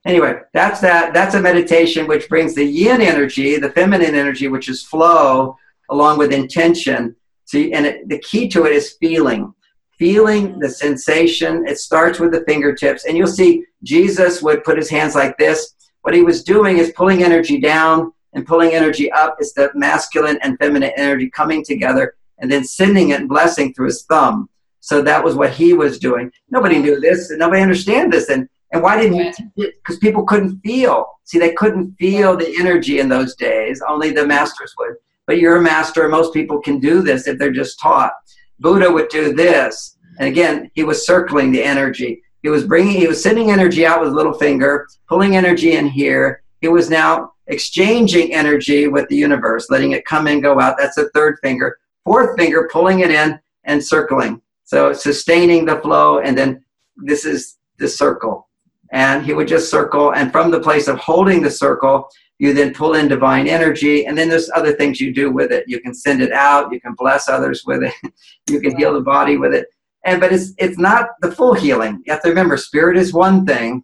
[0.05, 1.13] Anyway, that's that.
[1.13, 5.55] That's a meditation which brings the yin energy, the feminine energy, which is flow,
[5.89, 7.15] along with intention.
[7.45, 9.53] So, and it, the key to it is feeling
[9.99, 11.65] feeling the sensation.
[11.67, 13.05] It starts with the fingertips.
[13.05, 15.75] And you'll see Jesus would put his hands like this.
[16.01, 19.37] What he was doing is pulling energy down and pulling energy up.
[19.39, 23.87] is the masculine and feminine energy coming together and then sending it and blessing through
[23.87, 24.49] his thumb.
[24.79, 26.31] So that was what he was doing.
[26.49, 28.29] Nobody knew this and nobody understand this.
[28.29, 29.75] And, and why didn't he teach it?
[29.81, 31.05] Because people couldn't feel.
[31.23, 33.81] See, they couldn't feel the energy in those days.
[33.87, 34.95] Only the masters would.
[35.25, 36.09] But you're a master.
[36.09, 38.11] Most people can do this if they're just taught.
[38.59, 39.97] Buddha would do this.
[40.19, 42.21] And again, he was circling the energy.
[42.41, 45.87] He was bringing, he was sending energy out with a little finger, pulling energy in
[45.87, 46.43] here.
[46.59, 50.77] He was now exchanging energy with the universe, letting it come and go out.
[50.77, 51.77] That's the third finger.
[52.05, 54.41] Fourth finger, pulling it in and circling.
[54.63, 56.63] So sustaining the flow, and then
[56.97, 58.47] this is the circle.
[58.93, 60.13] and he would just circle.
[60.13, 62.07] And from the place of holding the circle,
[62.37, 64.05] you then pull in divine energy.
[64.05, 65.65] And then there's other things you do with it.
[65.67, 66.71] You can send it out.
[66.71, 67.93] You can bless others with it.
[68.49, 69.67] you can heal the body with it.
[70.05, 72.03] And but it's it's not the full healing.
[72.05, 73.83] You have to remember, spirit is one thing,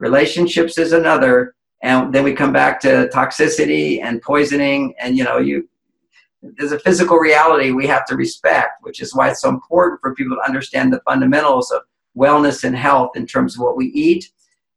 [0.00, 4.94] relationships is another, and then we come back to toxicity and poisoning.
[5.00, 5.68] And you know, you
[6.42, 10.14] there's a physical reality we have to respect, which is why it's so important for
[10.14, 11.82] people to understand the fundamentals of
[12.16, 14.30] wellness and health in terms of what we eat.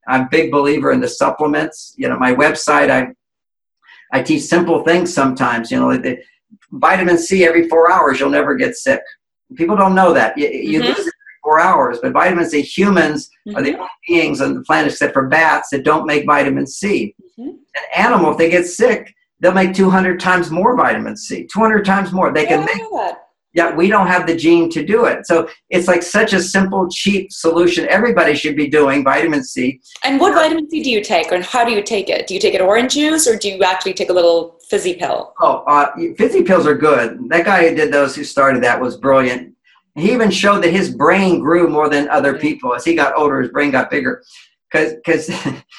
[0.07, 1.95] I'm a big believer in the supplements.
[1.97, 3.07] You know, my website, I
[4.11, 5.71] I teach simple things sometimes.
[5.71, 6.19] You know, the,
[6.71, 9.01] vitamin C every four hours, you'll never get sick.
[9.55, 10.37] People don't know that.
[10.37, 10.87] You, you mm-hmm.
[10.87, 11.13] lose it
[11.45, 13.57] every four hours, but vitamin C, humans mm-hmm.
[13.57, 13.81] are the mm-hmm.
[13.81, 17.15] only beings on the planet, except for bats, that don't make vitamin C.
[17.39, 17.49] Mm-hmm.
[17.49, 22.11] An animal, if they get sick, they'll make 200 times more vitamin C, 200 times
[22.11, 22.33] more.
[22.33, 25.25] They can make that yeah, we don't have the gene to do it.
[25.25, 27.87] So it's like such a simple, cheap solution.
[27.87, 29.79] Everybody should be doing vitamin C.
[30.03, 32.27] And what vitamin C do you take, and how do you take it?
[32.27, 35.33] Do you take it orange juice, or do you actually take a little fizzy pill?
[35.39, 37.17] Oh, uh, fizzy pills are good.
[37.29, 39.54] That guy who did those, who started that, was brilliant.
[39.95, 42.73] He even showed that his brain grew more than other people.
[42.73, 44.23] As he got older, his brain got bigger.
[44.71, 45.29] Because,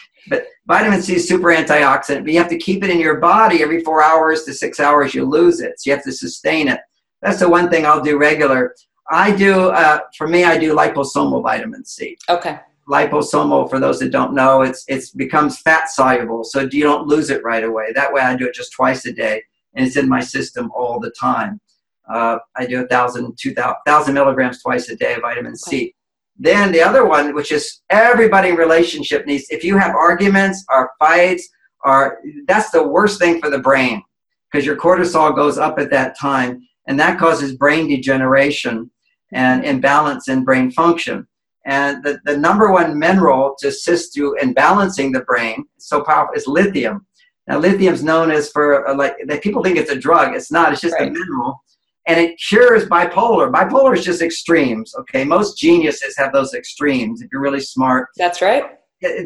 [0.29, 3.63] but vitamin C is super antioxidant, but you have to keep it in your body
[3.63, 5.15] every four hours to six hours.
[5.15, 6.81] You lose it, so you have to sustain it
[7.23, 8.75] that's the one thing I'll do regular.
[9.11, 12.17] I do, uh, for me, I do liposomal vitamin C.
[12.29, 12.61] Okay.
[12.89, 17.31] Liposomal, for those that don't know, it's it's becomes fat soluble, so you don't lose
[17.31, 17.93] it right away.
[17.93, 19.43] That way, I do it just twice a day,
[19.75, 21.61] and it's in my system all the time.
[22.09, 23.55] Uh, I do a thousand, two
[23.87, 25.57] thousand milligrams twice a day of vitamin.
[25.57, 25.95] C.
[26.39, 30.91] Then the other one, which is everybody in relationship needs, if you have arguments or
[30.99, 31.49] fights,
[31.85, 34.03] or that's the worst thing for the brain
[34.51, 38.91] because your cortisol goes up at that time and that causes brain degeneration
[39.33, 41.27] and imbalance in brain function.
[41.65, 46.35] And the, the number one mineral to assist you in balancing the brain, so powerful,
[46.37, 47.05] is lithium.
[47.49, 50.35] Now, lithium is known as for uh, like that people think it's a drug.
[50.35, 50.73] It's not.
[50.73, 51.09] It's just right.
[51.09, 51.61] a mineral,
[52.07, 53.53] and it cures bipolar.
[53.53, 54.95] Bipolar is just extremes.
[55.01, 57.21] Okay, most geniuses have those extremes.
[57.23, 58.65] If you're really smart, that's right.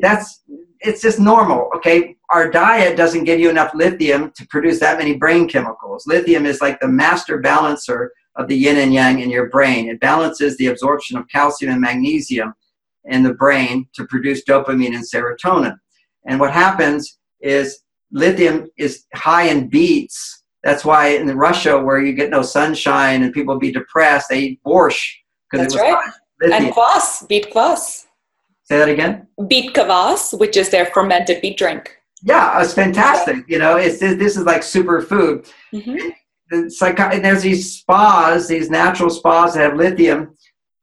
[0.00, 0.42] That's
[0.80, 1.70] it's just normal.
[1.76, 6.06] Okay, our diet doesn't give you enough lithium to produce that many brain chemicals.
[6.06, 9.88] Lithium is like the master balancer of the yin and yang in your brain.
[9.88, 12.54] It balances the absorption of calcium and magnesium
[13.04, 15.76] in the brain to produce dopamine and serotonin.
[16.26, 17.82] And what happens is
[18.12, 20.39] lithium is high in beets.
[20.62, 24.60] That's why in Russia, where you get no sunshine and people be depressed, they eat
[24.64, 25.10] borscht
[25.50, 26.12] because it was right.
[26.42, 28.06] And kvass, beet kvass.
[28.64, 29.26] Say that again.
[29.48, 31.96] Beet kvass, which is their fermented beet drink.
[32.22, 33.44] Yeah, it's fantastic.
[33.48, 35.46] You know, it's this is like super food.
[35.72, 36.10] Mm-hmm.
[36.50, 40.36] It's like there's these spas, these natural spas that have lithium,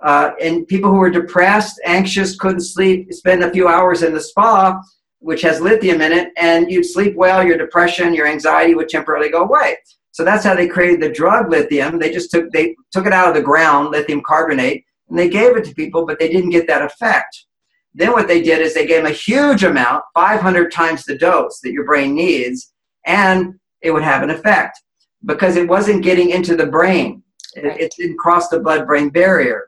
[0.04, 4.22] uh, and people who are depressed, anxious, couldn't sleep, spend a few hours in the
[4.22, 4.82] spa,
[5.20, 7.44] which has lithium in it, and you'd sleep well.
[7.44, 9.78] Your depression, your anxiety would temporarily go away.
[10.12, 12.00] So that's how they created the drug lithium.
[12.00, 15.56] They just took they took it out of the ground, lithium carbonate, and they gave
[15.56, 17.46] it to people, but they didn't get that effect.
[17.94, 21.60] Then what they did is they gave them a huge amount, 500 times the dose
[21.62, 22.74] that your brain needs,
[23.06, 24.82] and it would have an effect
[25.26, 27.24] because it wasn't getting into the brain.
[27.56, 29.67] It, it didn't cross the blood-brain barrier.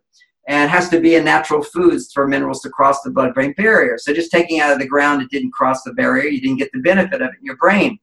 [0.49, 3.97] And has to be in natural foods for minerals to cross the blood-brain barrier.
[3.97, 6.27] So just taking out of the ground, it didn't cross the barrier.
[6.27, 7.99] You didn't get the benefit of it in your brain.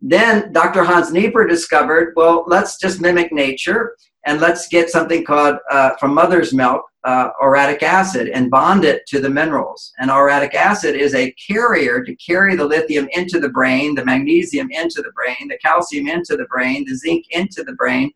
[0.00, 0.82] Then Dr.
[0.82, 6.14] Hans Nieper discovered, well, let's just mimic nature and let's get something called uh, from
[6.14, 9.92] mother's milk uh, orotic acid and bond it to the minerals.
[9.98, 14.70] And orotic acid is a carrier to carry the lithium into the brain, the magnesium
[14.70, 18.10] into the brain, the calcium into the brain, the zinc into the brain.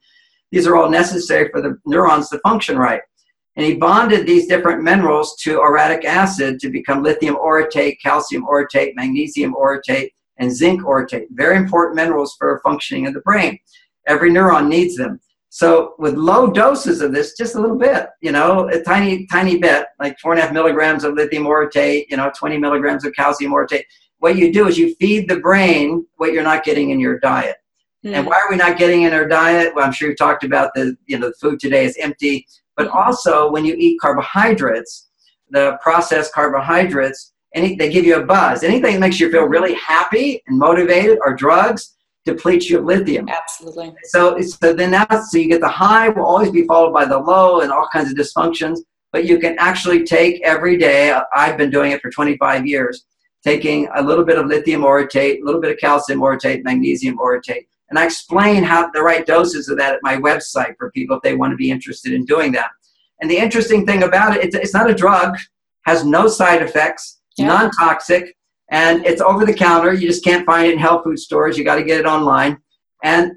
[0.50, 3.00] These are all necessary for the neurons to function right.
[3.56, 8.94] And he bonded these different minerals to orotic acid to become lithium orotate, calcium orotate,
[8.96, 11.26] magnesium orotate, and zinc orotate.
[11.30, 13.58] Very important minerals for functioning of the brain.
[14.06, 15.20] Every neuron needs them.
[15.50, 19.56] So with low doses of this, just a little bit, you know, a tiny, tiny
[19.56, 23.14] bit, like four and a half milligrams of lithium orotate, you know, 20 milligrams of
[23.14, 23.84] calcium orotate.
[24.18, 27.54] What you do is you feed the brain what you're not getting in your diet.
[28.04, 28.12] Mm.
[28.12, 29.74] And why are we not getting in our diet?
[29.74, 32.88] Well, I'm sure you've talked about the, you know, the food today is empty, but
[32.88, 32.96] hmm.
[32.96, 35.08] also when you eat carbohydrates,
[35.50, 38.62] the processed carbohydrates, any, they give you a buzz.
[38.62, 41.94] Anything that makes you feel really happy and motivated are drugs
[42.24, 43.28] depletes you of lithium.
[43.28, 43.94] Absolutely.
[44.04, 47.18] So, so then that's so you get the high will always be followed by the
[47.18, 48.78] low and all kinds of dysfunctions.
[49.12, 51.16] But you can actually take every day.
[51.34, 53.04] I've been doing it for 25 years,
[53.44, 57.66] taking a little bit of lithium orotate, a little bit of calcium orotate, magnesium orotate,
[57.94, 61.22] and I explain how the right doses of that at my website for people if
[61.22, 62.70] they want to be interested in doing that.
[63.20, 65.36] And the interesting thing about it, it's, it's not a drug.
[65.86, 67.46] has no side effects, Yeah.
[67.46, 68.36] non toxic,
[68.72, 69.92] and it's over the counter.
[69.92, 71.56] You just can't find it in health food stores.
[71.56, 72.58] You got to get it online.
[73.04, 73.30] And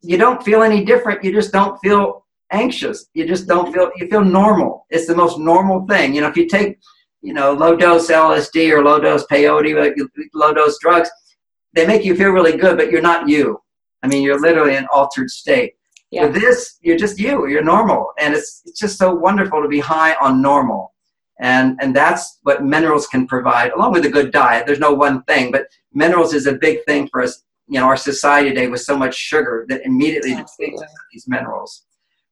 [0.00, 1.22] you don't feel any different.
[1.22, 3.04] You just don't feel anxious.
[3.12, 4.86] You just don't feel, you feel normal.
[4.88, 6.14] It's the most normal thing.
[6.14, 6.78] You know, if you take,
[7.20, 11.10] you know, low dose LSD or low dose peyote, uh, low dose drugs,
[11.78, 13.60] they make you feel really good, but you're not you.
[14.02, 15.74] I mean, you're literally in an altered state.
[16.10, 16.26] Yeah.
[16.26, 17.46] With this, you're just you.
[17.46, 20.94] You're normal, and it's it's just so wonderful to be high on normal,
[21.38, 24.66] and and that's what minerals can provide, along with a good diet.
[24.66, 27.44] There's no one thing, but minerals is a big thing for us.
[27.68, 30.86] You know, our society today with so much sugar that immediately depletes Absolutely.
[31.12, 31.84] these minerals.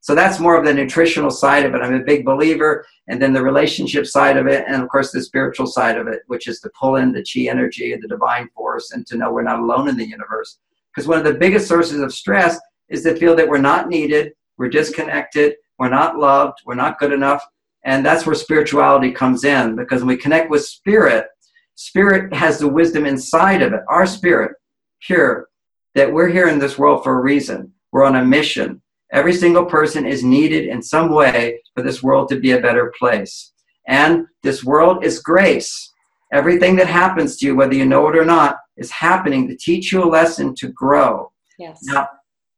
[0.07, 1.83] So that's more of the nutritional side of it.
[1.83, 5.21] I'm a big believer, and then the relationship side of it, and of course the
[5.21, 8.93] spiritual side of it, which is to pull in the chi energy, the divine force,
[8.93, 10.61] and to know we're not alone in the universe.
[10.95, 12.57] Because one of the biggest sources of stress
[12.89, 17.13] is to feel that we're not needed, we're disconnected, we're not loved, we're not good
[17.13, 17.45] enough.
[17.83, 21.27] And that's where spirituality comes in because when we connect with spirit,
[21.75, 24.53] spirit has the wisdom inside of it, our spirit,
[25.01, 25.49] pure,
[25.97, 27.73] that we're here in this world for a reason.
[27.91, 28.83] We're on a mission.
[29.13, 32.93] Every single person is needed in some way for this world to be a better
[32.99, 33.53] place.
[33.87, 35.93] And this world is grace.
[36.33, 39.93] Everything that happens to you, whether you know it or not, is happening to teach
[39.93, 41.31] you a lesson to grow.
[41.59, 41.81] Yes.
[41.85, 42.09] Now,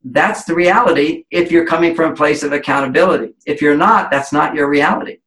[0.05, 3.35] that's the reality if you're coming from a place of accountability.
[3.47, 5.19] If you're not, that's not your reality.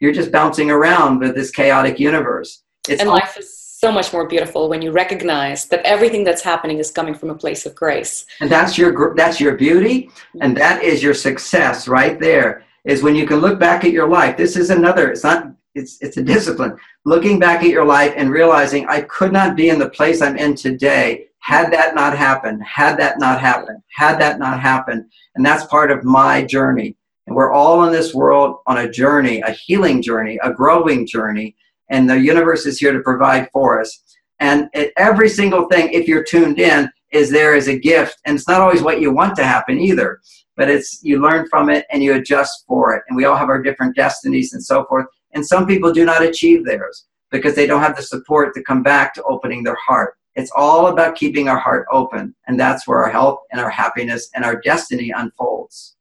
[0.00, 2.62] You're just bouncing around with this chaotic universe.
[2.88, 6.78] It's and life is so much more beautiful when you recognize that everything that's happening
[6.78, 8.26] is coming from a place of grace.
[8.40, 10.10] and that's your that's your beauty
[10.40, 14.08] and that is your success right there is when you can look back at your
[14.08, 14.36] life.
[14.36, 16.76] This is another it's not it's it's a discipline.
[17.04, 20.36] Looking back at your life and realizing i could not be in the place i'm
[20.36, 25.02] in today had that not happened had that not happened had that not happened.
[25.36, 26.96] And that's part of my journey.
[27.28, 31.54] And we're all in this world on a journey a healing journey a growing journey
[31.90, 34.02] and the universe is here to provide for us.
[34.40, 38.18] And every single thing if you're tuned in is there as a gift.
[38.24, 40.20] And it's not always what you want to happen either
[40.58, 43.04] but it's you learn from it and you adjust for it.
[43.08, 45.06] And we all have our different destinies and so forth.
[45.32, 48.82] And some people do not achieve theirs because they don't have the support to come
[48.82, 50.14] back to opening their heart.
[50.34, 52.34] It's all about keeping our heart open.
[52.48, 55.96] And that's where our health and our happiness and our destiny unfolds.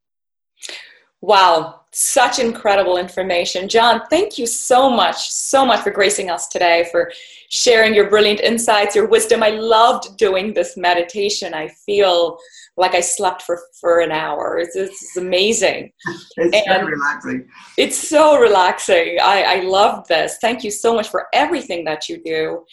[1.22, 3.68] Wow, such incredible information.
[3.68, 7.11] John, thank you so much, so much for gracing us today, for
[7.49, 9.41] sharing your brilliant insights, your wisdom.
[9.41, 11.56] I loved doing this meditation.
[11.56, 12.38] I feel
[12.80, 14.60] like I slept for, for an hour.
[14.60, 15.91] It's, it's amazing.
[16.38, 17.49] it's And- very relaxing
[17.80, 19.18] It's so relaxing.
[19.19, 20.38] I, I love this.
[20.40, 22.64] Thank you so much for everything that you do.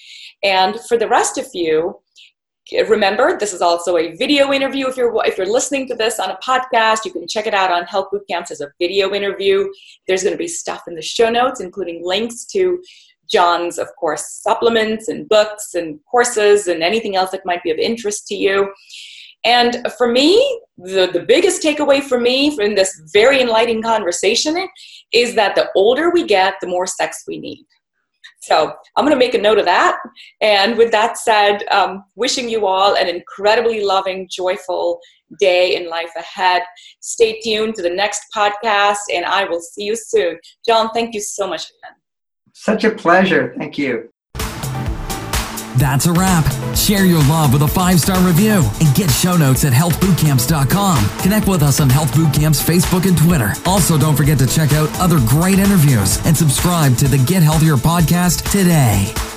[0.43, 1.99] And for the rest of you,
[2.73, 4.89] remember this is also a video interview.
[4.89, 7.71] If you're if you're listening to this on a podcast, you can check it out
[7.71, 9.69] on Health Boot Camps as a video interview.
[10.07, 12.83] There's going to be stuff in the show notes, including links to
[13.31, 17.79] John's, of course, supplements and books and courses and anything else that might be of
[17.79, 18.73] interest to you.
[19.45, 24.69] And for me, the, the biggest takeaway for me from this very enlightening conversation
[25.13, 27.67] is that the older we get, the more sex we need.
[28.47, 29.99] So I'm going to make a note of that.
[30.41, 35.01] And with that said, um, wishing you all an incredibly loving, joyful
[35.41, 36.63] day in life ahead.
[37.01, 40.39] Stay tuned to the next podcast, and I will see you soon.
[40.67, 41.97] John, thank you so much again.
[42.53, 44.09] such a pleasure thank you
[45.77, 46.45] That's a wrap.
[46.77, 51.19] Share your love with a five star review and get show notes at healthbootcamps.com.
[51.21, 53.53] Connect with us on Health Bootcamp's Facebook and Twitter.
[53.67, 57.77] Also, don't forget to check out other great interviews and subscribe to the Get Healthier
[57.77, 59.34] podcast today.